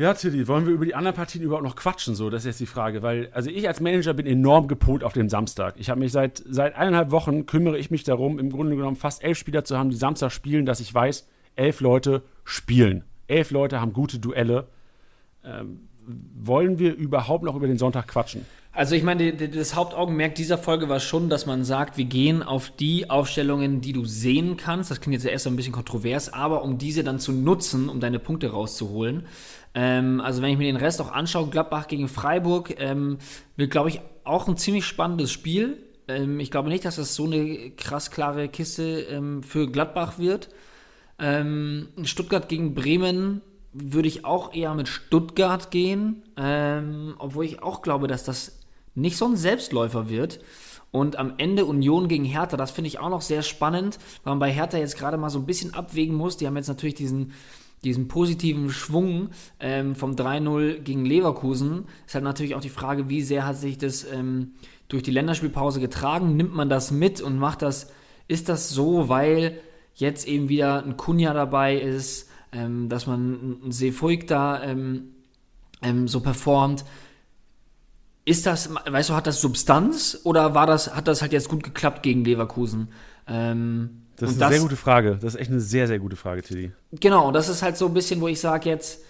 [0.00, 2.14] Ja, Tilly, wollen wir über die anderen Partien überhaupt noch quatschen?
[2.14, 5.12] So, das ist jetzt die Frage, weil also ich als Manager bin enorm gepolt auf
[5.12, 5.74] den Samstag.
[5.76, 9.24] Ich habe mich seit seit eineinhalb Wochen kümmere ich mich darum, im Grunde genommen fast
[9.24, 11.26] elf Spieler zu haben, die Samstag spielen, dass ich weiß,
[11.56, 14.68] elf Leute spielen, elf Leute haben gute Duelle.
[15.44, 18.46] Ähm, wollen wir überhaupt noch über den Sonntag quatschen?
[18.72, 22.70] Also ich meine, das Hauptaugenmerk dieser Folge war schon, dass man sagt, wir gehen auf
[22.70, 24.92] die Aufstellungen, die du sehen kannst.
[24.92, 28.20] Das klingt jetzt erst ein bisschen kontrovers, aber um diese dann zu nutzen, um deine
[28.20, 29.26] Punkte rauszuholen.
[29.74, 33.18] Ähm, also wenn ich mir den Rest auch anschaue, Gladbach gegen Freiburg, ähm,
[33.56, 35.78] wird, glaube ich, auch ein ziemlich spannendes Spiel.
[36.08, 40.48] Ähm, ich glaube nicht, dass das so eine krass klare Kiste ähm, für Gladbach wird.
[41.18, 43.42] Ähm, Stuttgart gegen Bremen
[43.72, 48.60] würde ich auch eher mit Stuttgart gehen, ähm, obwohl ich auch glaube, dass das
[48.94, 50.40] nicht so ein Selbstläufer wird.
[50.90, 54.38] Und am Ende Union gegen Hertha, das finde ich auch noch sehr spannend, weil man
[54.38, 56.38] bei Hertha jetzt gerade mal so ein bisschen abwägen muss.
[56.38, 57.32] Die haben jetzt natürlich diesen
[57.84, 63.22] diesen positiven Schwung ähm, vom 3-0 gegen Leverkusen ist halt natürlich auch die Frage, wie
[63.22, 64.52] sehr hat sich das ähm,
[64.88, 66.36] durch die Länderspielpause getragen?
[66.36, 67.90] Nimmt man das mit und macht das,
[68.26, 69.60] ist das so, weil
[69.94, 75.14] jetzt eben wieder ein Kunja dabei ist, ähm, dass man ein Seefuig da ähm,
[75.82, 76.84] ähm, so performt?
[78.24, 81.62] Ist das, weißt du, hat das Substanz oder war das, hat das halt jetzt gut
[81.62, 82.88] geklappt gegen Leverkusen?
[83.26, 85.18] Ähm, das ist eine das, sehr gute Frage.
[85.20, 86.72] Das ist echt eine sehr, sehr gute Frage, Tilly.
[86.92, 89.00] Genau, das ist halt so ein bisschen, wo ich sage jetzt,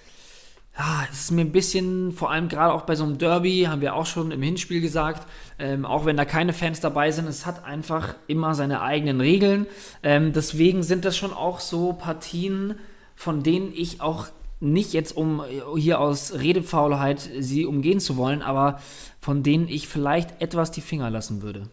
[0.79, 3.81] ja, es ist mir ein bisschen, vor allem gerade auch bei so einem Derby, haben
[3.81, 5.27] wir auch schon im Hinspiel gesagt,
[5.59, 9.67] ähm, auch wenn da keine Fans dabei sind, es hat einfach immer seine eigenen Regeln.
[10.03, 12.77] Ähm, deswegen sind das schon auch so Partien,
[13.17, 14.29] von denen ich auch
[14.61, 15.43] nicht jetzt um
[15.77, 18.81] hier aus Redefaulheit sie umgehen zu wollen, aber
[19.21, 21.69] von denen ich vielleicht etwas die Finger lassen würde.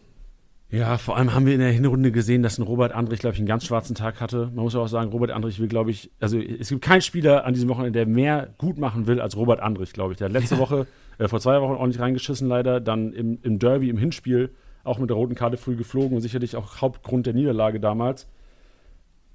[0.68, 3.38] Ja, vor allem haben wir in der Hinrunde gesehen, dass ein Robert Andrich, glaube ich,
[3.38, 4.50] einen ganz schwarzen Tag hatte.
[4.52, 7.54] Man muss auch sagen, Robert Andrich will, glaube ich, also es gibt keinen Spieler an
[7.54, 10.18] diesem Wochenende, der mehr gut machen will als Robert Andrich, glaube ich.
[10.18, 10.88] Der hat letzte Woche,
[11.18, 12.80] äh, vor zwei Wochen ordentlich reingeschissen, leider.
[12.80, 14.50] Dann im, im Derby, im Hinspiel,
[14.82, 18.26] auch mit der roten Karte früh geflogen und sicherlich auch Hauptgrund der Niederlage damals.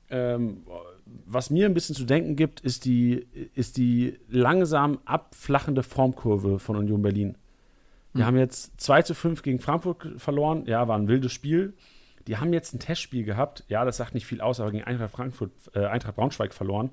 [0.10, 0.64] Ähm,
[1.26, 3.26] was mir ein bisschen zu denken gibt, ist die,
[3.56, 7.38] ist die langsam abflachende Formkurve von Union Berlin.
[8.14, 8.26] Die mhm.
[8.26, 10.66] haben jetzt 2 zu 5 gegen Frankfurt verloren.
[10.66, 11.74] Ja, war ein wildes Spiel.
[12.28, 13.64] Die haben jetzt ein Testspiel gehabt.
[13.68, 16.92] Ja, das sagt nicht viel aus, aber gegen Eintracht Frankfurt, äh, Eintracht Braunschweig verloren.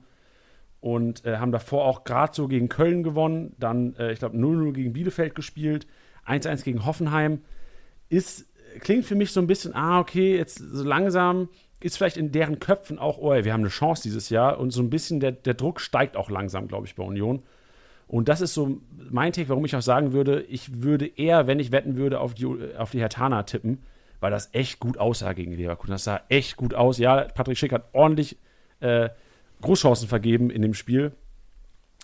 [0.80, 3.54] Und äh, haben davor auch gerade so gegen Köln gewonnen.
[3.58, 5.86] Dann, äh, ich glaube, 0-0 gegen Bielefeld gespielt.
[6.26, 7.42] 1-1 gegen Hoffenheim.
[8.08, 8.46] Ist,
[8.80, 11.48] klingt für mich so ein bisschen, ah, okay, jetzt so langsam
[11.80, 14.58] ist vielleicht in deren Köpfen auch, oh, wir haben eine Chance dieses Jahr.
[14.58, 17.42] Und so ein bisschen der, der Druck steigt auch langsam, glaube ich, bei Union.
[18.08, 18.80] Und das ist so
[19.10, 22.34] mein Take, warum ich auch sagen würde, ich würde eher, wenn ich wetten würde, auf
[22.34, 22.46] die,
[22.76, 23.82] auf die Hertana tippen,
[24.20, 25.92] weil das echt gut aussah gegen Leverkusen.
[25.92, 26.98] Das sah echt gut aus.
[26.98, 28.38] Ja, Patrick Schick hat ordentlich
[28.80, 29.10] äh,
[29.60, 31.12] Großchancen vergeben in dem Spiel.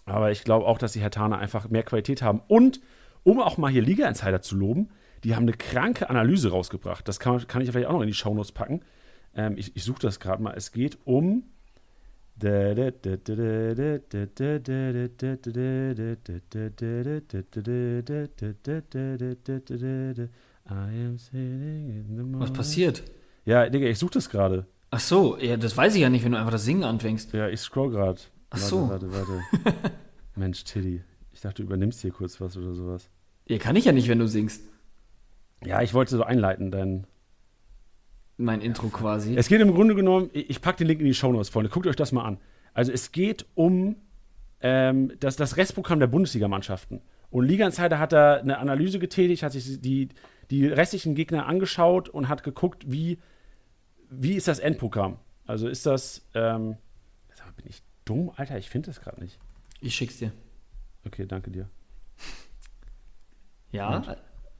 [0.04, 2.42] Aber ich glaube auch, dass die Hertana einfach mehr Qualität haben.
[2.46, 2.80] Und
[3.22, 4.90] um auch mal hier Liga-Insider zu loben,
[5.24, 7.08] die haben eine kranke Analyse rausgebracht.
[7.08, 8.82] Das kann, kann ich vielleicht auch noch in die Shownotes packen.
[9.34, 10.52] Ähm, ich, ich suche das gerade mal.
[10.54, 12.92] Es geht um I am sitting in the Was
[22.52, 23.02] passiert?
[23.44, 24.66] Ja, Digga, ich suche das gerade.
[24.90, 27.32] Ach so, ja, das weiß ich ja nicht, wenn du einfach das Singen anfängst.
[27.32, 28.20] Ja, ich scroll gerade.
[28.50, 28.88] Ach so.
[28.88, 29.40] Warte, warte,
[30.36, 31.02] Mensch, Tiddy.
[31.32, 33.10] Ich dachte, du übernimmst hier kurz was oder sowas.
[33.46, 34.62] Ja, kann ich ja nicht, wenn du singst.
[35.64, 37.06] Ja, ich wollte so einleiten, dein,
[38.36, 39.36] mein Intro quasi.
[39.36, 41.70] Es geht im Grunde genommen, ich packe den Link in die Show Notes, Freunde.
[41.70, 42.38] Guckt euch das mal an.
[42.72, 43.96] Also es geht um
[44.60, 47.00] ähm, das, das Restprogramm der Bundesligamannschaften.
[47.30, 50.08] Und Liga Insider hat da eine Analyse getätigt, hat sich die,
[50.50, 53.18] die restlichen Gegner angeschaut und hat geguckt, wie,
[54.10, 55.18] wie ist das Endprogramm.
[55.46, 56.76] Also ist das, ähm,
[57.56, 58.58] bin ich dumm, Alter?
[58.58, 59.38] Ich finde das gerade nicht.
[59.80, 60.32] Ich schick's dir.
[61.06, 61.68] Okay, danke dir.
[63.70, 64.16] Ja, und?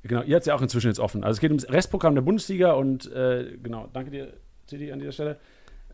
[0.07, 1.25] Genau, ihr habt es ja auch inzwischen jetzt offen.
[1.25, 4.35] Also es geht ums Restprogramm der Bundesliga und äh, genau, danke dir,
[4.67, 5.39] Titi, an dieser Stelle.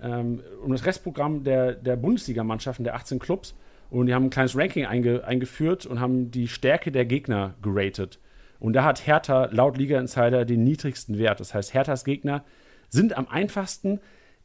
[0.02, 3.54] Ähm, um das Restprogramm der, der Bundesligamannschaften, der 18 Clubs.
[3.88, 8.18] Und die haben ein kleines Ranking einge, eingeführt und haben die Stärke der Gegner geratet.
[8.58, 11.40] Und da hat Hertha laut Liga Insider den niedrigsten Wert.
[11.40, 12.44] Das heißt, Herthas Gegner
[12.88, 14.00] sind am einfachsten.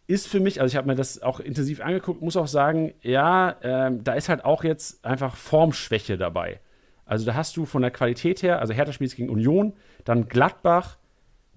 [0.08, 3.56] Ist für mich, also ich habe mir das auch intensiv angeguckt, muss auch sagen, ja,
[3.64, 6.60] ähm, da ist halt auch jetzt einfach Formschwäche dabei.
[7.06, 10.98] Also da hast du von der Qualität her, also Hertha spielt gegen Union, dann Gladbach,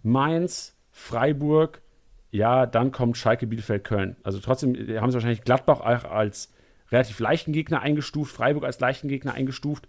[0.03, 1.81] Mainz, Freiburg,
[2.31, 4.17] ja, dann kommt Schalke, Bielefeld, Köln.
[4.23, 6.53] Also trotzdem haben sie wahrscheinlich Gladbach auch als
[6.91, 9.89] relativ leichten Gegner eingestuft, Freiburg als leichten Gegner eingestuft.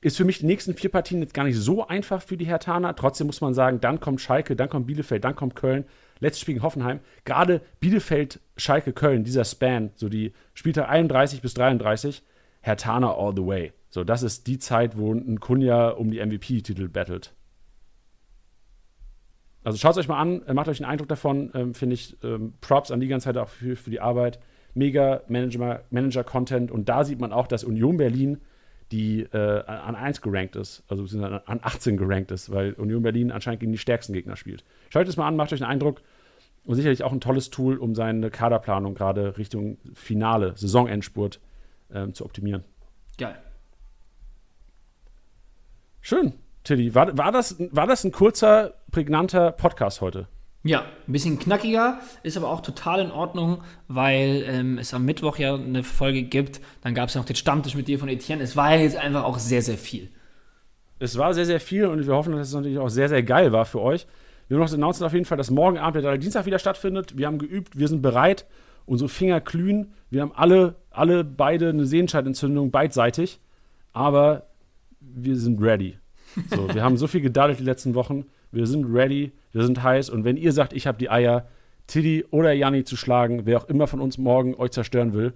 [0.00, 2.94] Ist für mich die nächsten vier Partien jetzt gar nicht so einfach für die Hertaner.
[2.94, 5.84] Trotzdem muss man sagen, dann kommt Schalke, dann kommt Bielefeld, dann kommt Köln.
[6.20, 7.00] Letztes Spiel gegen Hoffenheim.
[7.24, 12.22] Gerade Bielefeld, Schalke, Köln, dieser Span, so die Spieltag 31 bis 33,
[12.60, 13.72] Hertaner all the way.
[13.94, 17.32] So, das ist die Zeit, wo ein Kunja um die MVP-Titel battelt.
[19.62, 22.16] Also schaut es euch mal an, äh, macht euch einen Eindruck davon, ähm, finde ich
[22.24, 24.40] ähm, Props an die ganze Zeit auch für, für die Arbeit.
[24.74, 28.40] Mega Manager-Content und da sieht man auch, dass Union Berlin
[28.90, 33.60] die äh, an 1 gerankt ist, also an 18 gerankt ist, weil Union Berlin anscheinend
[33.60, 34.64] gegen die stärksten Gegner spielt.
[34.90, 36.02] Schaut es mal an, macht euch einen Eindruck
[36.64, 41.38] und sicherlich auch ein tolles Tool, um seine Kaderplanung gerade Richtung Finale, Saisonendspurt
[41.92, 42.64] ähm, zu optimieren.
[43.18, 43.36] Geil.
[46.06, 46.34] Schön,
[46.64, 46.94] Tilly.
[46.94, 50.28] War, war, das, war das ein kurzer, prägnanter Podcast heute?
[50.62, 55.38] Ja, ein bisschen knackiger, ist aber auch total in Ordnung, weil ähm, es am Mittwoch
[55.38, 56.60] ja eine Folge gibt.
[56.82, 58.42] Dann gab es ja noch den Stammtisch mit dir von Etienne.
[58.42, 60.10] Es war ja jetzt einfach auch sehr, sehr viel.
[60.98, 63.52] Es war sehr, sehr viel und wir hoffen, dass es natürlich auch sehr, sehr geil
[63.52, 64.06] war für euch.
[64.48, 67.16] Wir haben noch announced auf jeden Fall, dass morgen Abend der Dienstag wieder stattfindet.
[67.16, 68.44] Wir haben geübt, wir sind bereit,
[68.84, 69.94] unsere Finger glühen.
[70.10, 73.40] Wir haben alle, alle beide eine Sehenscheidentzündung beidseitig.
[73.94, 74.48] Aber
[75.14, 75.98] wir sind ready.
[76.50, 78.24] So, wir haben so viel gedaddelt die letzten Wochen.
[78.50, 80.10] Wir sind ready, wir sind heiß.
[80.10, 81.46] Und wenn ihr sagt, ich habe die Eier,
[81.86, 85.34] Tiddy oder Janni zu schlagen, wer auch immer von uns morgen euch zerstören will,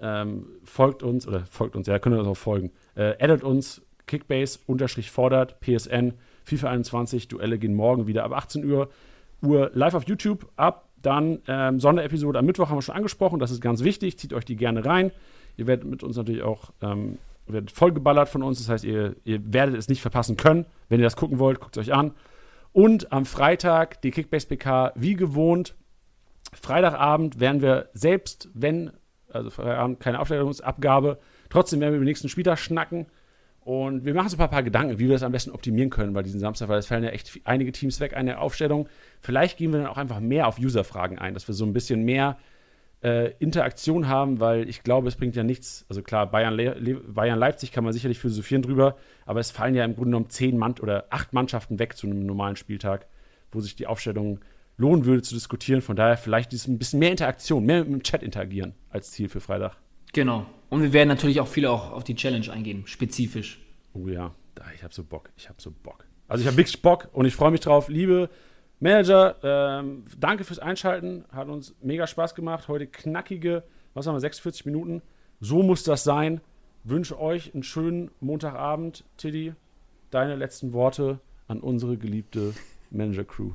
[0.00, 2.72] ähm, folgt uns, oder folgt uns, ja, könnt ihr uns auch folgen.
[2.94, 8.64] Äh, addet uns, Kickbase, unterstrich fordert, PSN, FIFA 21, Duelle gehen morgen wieder ab 18
[8.64, 8.90] Uhr,
[9.42, 10.88] Uhr live auf YouTube ab.
[11.00, 14.44] Dann ähm, Sonderepisode am Mittwoch haben wir schon angesprochen, das ist ganz wichtig, zieht euch
[14.44, 15.10] die gerne rein.
[15.56, 18.58] Ihr werdet mit uns natürlich auch ähm, wird vollgeballert von uns.
[18.58, 20.66] Das heißt, ihr, ihr werdet es nicht verpassen können.
[20.88, 22.12] Wenn ihr das gucken wollt, guckt es euch an.
[22.72, 25.74] Und am Freitag die Kickbase PK wie gewohnt.
[26.54, 28.92] Freitagabend werden wir selbst, wenn
[29.32, 31.18] also Freitagabend keine Aufstellungsabgabe.
[31.48, 33.06] Trotzdem werden wir über den nächsten Spieltag schnacken.
[33.60, 36.12] Und wir machen uns ein paar, paar Gedanken, wie wir das am besten optimieren können
[36.12, 38.88] bei diesem Samstag, weil es fallen ja echt einige Teams weg, eine Aufstellung.
[39.20, 42.04] Vielleicht gehen wir dann auch einfach mehr auf User-Fragen ein, dass wir so ein bisschen
[42.04, 42.38] mehr
[43.02, 45.84] äh, Interaktion haben, weil ich glaube, es bringt ja nichts.
[45.88, 48.96] Also klar, Bayern, Le Bayern Leipzig kann man sicherlich philosophieren drüber,
[49.26, 52.24] aber es fallen ja im Grunde genommen zehn Mann oder acht Mannschaften weg zu einem
[52.24, 53.06] normalen Spieltag,
[53.50, 54.40] wo sich die Aufstellung
[54.76, 55.82] lohnen würde zu diskutieren.
[55.82, 59.28] Von daher vielleicht ist ein bisschen mehr Interaktion, mehr mit dem Chat interagieren als Ziel
[59.28, 59.76] für Freitag.
[60.12, 60.46] Genau.
[60.68, 63.60] Und wir werden natürlich auch viele auch auf die Challenge eingehen, spezifisch.
[63.94, 64.34] Oh ja,
[64.74, 65.30] ich habe so Bock.
[65.36, 66.06] Ich habe so Bock.
[66.28, 67.88] Also ich habe wirklich Bock und ich freue mich drauf.
[67.88, 68.30] Liebe
[68.82, 71.24] Manager, ähm, danke fürs Einschalten.
[71.30, 72.66] Hat uns mega Spaß gemacht.
[72.66, 73.62] Heute knackige,
[73.94, 75.02] was haben wir, 46 Minuten.
[75.38, 76.40] So muss das sein.
[76.82, 79.04] Wünsche euch einen schönen Montagabend.
[79.18, 79.54] Tiddy,
[80.10, 82.54] deine letzten Worte an unsere geliebte
[82.90, 83.52] Manager-Crew.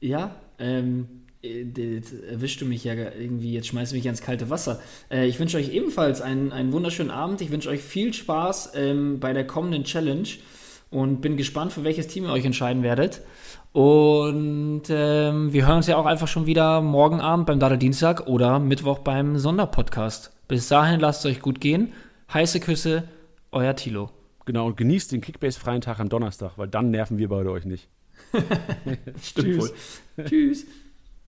[0.00, 4.78] Ja, ähm, jetzt erwischst du mich ja irgendwie, jetzt schmeißt du mich ins kalte Wasser.
[5.10, 7.40] Äh, ich wünsche euch ebenfalls einen, einen wunderschönen Abend.
[7.40, 10.28] Ich wünsche euch viel Spaß ähm, bei der kommenden Challenge
[10.94, 13.20] und bin gespannt, für welches Team ihr euch entscheiden werdet.
[13.72, 18.28] Und ähm, wir hören uns ja auch einfach schon wieder morgen Abend beim Dada Dienstag
[18.28, 20.30] oder Mittwoch beim Sonderpodcast.
[20.46, 21.92] Bis dahin lasst es euch gut gehen.
[22.32, 23.08] Heiße Küsse,
[23.50, 24.10] euer Tilo.
[24.44, 27.88] Genau, und genießt den Kickbase-freien Tag am Donnerstag, weil dann nerven wir beide euch nicht.
[29.20, 29.58] Stimmt Tschüss.
[30.16, 30.24] wohl.
[30.24, 30.66] Tschüss.